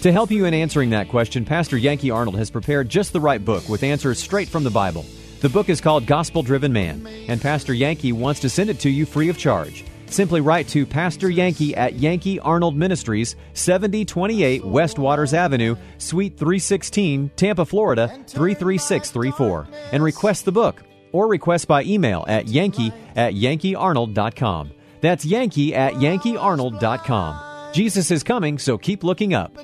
To 0.03 0.13
help 0.13 0.31
you 0.31 0.45
in 0.45 0.55
answering 0.55 0.91
that 0.91 1.09
question, 1.09 1.45
Pastor 1.45 1.77
Yankee 1.77 2.11
Arnold 2.11 2.39
has 2.39 2.51
prepared 2.51 2.89
just 2.89 3.13
the 3.13 3.21
right 3.21 3.45
book 3.45 3.69
with 3.69 3.83
answers 3.83 4.19
straight 4.19 4.49
from 4.49 4.65
the 4.65 4.71
Bible. 4.71 5.05
The 5.41 5.49
book 5.49 5.69
is 5.69 5.81
called 5.81 6.07
Gospel 6.07 6.43
Driven 6.43 6.73
Man, 6.73 7.07
and 7.29 7.41
Pastor 7.41 7.75
Yankee 7.75 8.13
wants 8.13 8.41
to 8.41 8.49
send 8.49 8.71
it 8.71 8.81
to 8.81 8.91
you 8.91 9.07
free 9.07 9.29
of 9.29 9.39
charge. 9.39 9.85
Simply 10.11 10.41
write 10.41 10.69
to 10.69 10.87
Pastor 10.87 11.31
Yankee 11.31 11.77
at 11.77 11.95
Yankee 11.95 12.41
Arnold 12.41 12.77
Ministries, 12.77 13.37
7028 13.53 14.65
West 14.65 14.99
Waters 14.99 15.35
Avenue, 15.35 15.77
Suite 15.99 16.37
316, 16.37 17.31
Tampa, 17.37 17.65
Florida 17.65 18.09
33634, 18.27 19.69
and 19.93 20.03
request 20.03 20.45
the 20.45 20.53
book 20.53 20.83
or 21.13 21.27
request 21.29 21.69
by 21.69 21.83
email 21.85 22.25
at 22.29 22.49
yankee 22.49 22.93
at 23.17 23.35
yankeearnold.com. 23.35 24.71
That's 25.01 25.25
yankee 25.25 25.75
at 25.75 25.95
yankeearnold.com. 25.95 27.73
Jesus 27.73 28.11
is 28.11 28.23
coming, 28.23 28.59
so 28.59 28.79
keep 28.79 29.05
looking 29.05 29.35
up. 29.35 29.57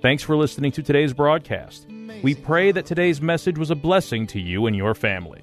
Thanks 0.00 0.22
for 0.22 0.36
listening 0.36 0.72
to 0.72 0.82
today's 0.82 1.12
broadcast. 1.12 1.86
We 2.22 2.34
pray 2.34 2.72
that 2.72 2.86
today's 2.86 3.20
message 3.20 3.58
was 3.58 3.70
a 3.70 3.74
blessing 3.74 4.26
to 4.28 4.40
you 4.40 4.66
and 4.66 4.76
your 4.76 4.94
family. 4.94 5.42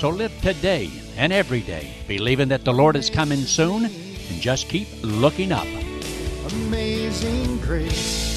So 0.00 0.08
live 0.08 0.32
today 0.40 0.90
and 1.18 1.30
every 1.30 1.60
day, 1.60 1.92
believing 2.08 2.48
that 2.48 2.64
the 2.64 2.72
Lord 2.72 2.96
is 2.96 3.10
coming 3.10 3.40
soon, 3.40 3.84
and 3.84 4.40
just 4.40 4.70
keep 4.70 4.88
looking 5.02 5.52
up. 5.52 5.66
Amazing 6.52 7.58
grace 7.58 8.30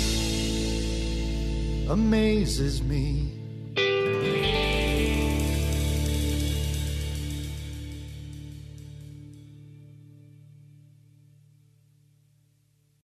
amazes 1.87 2.83
me. 2.83 3.22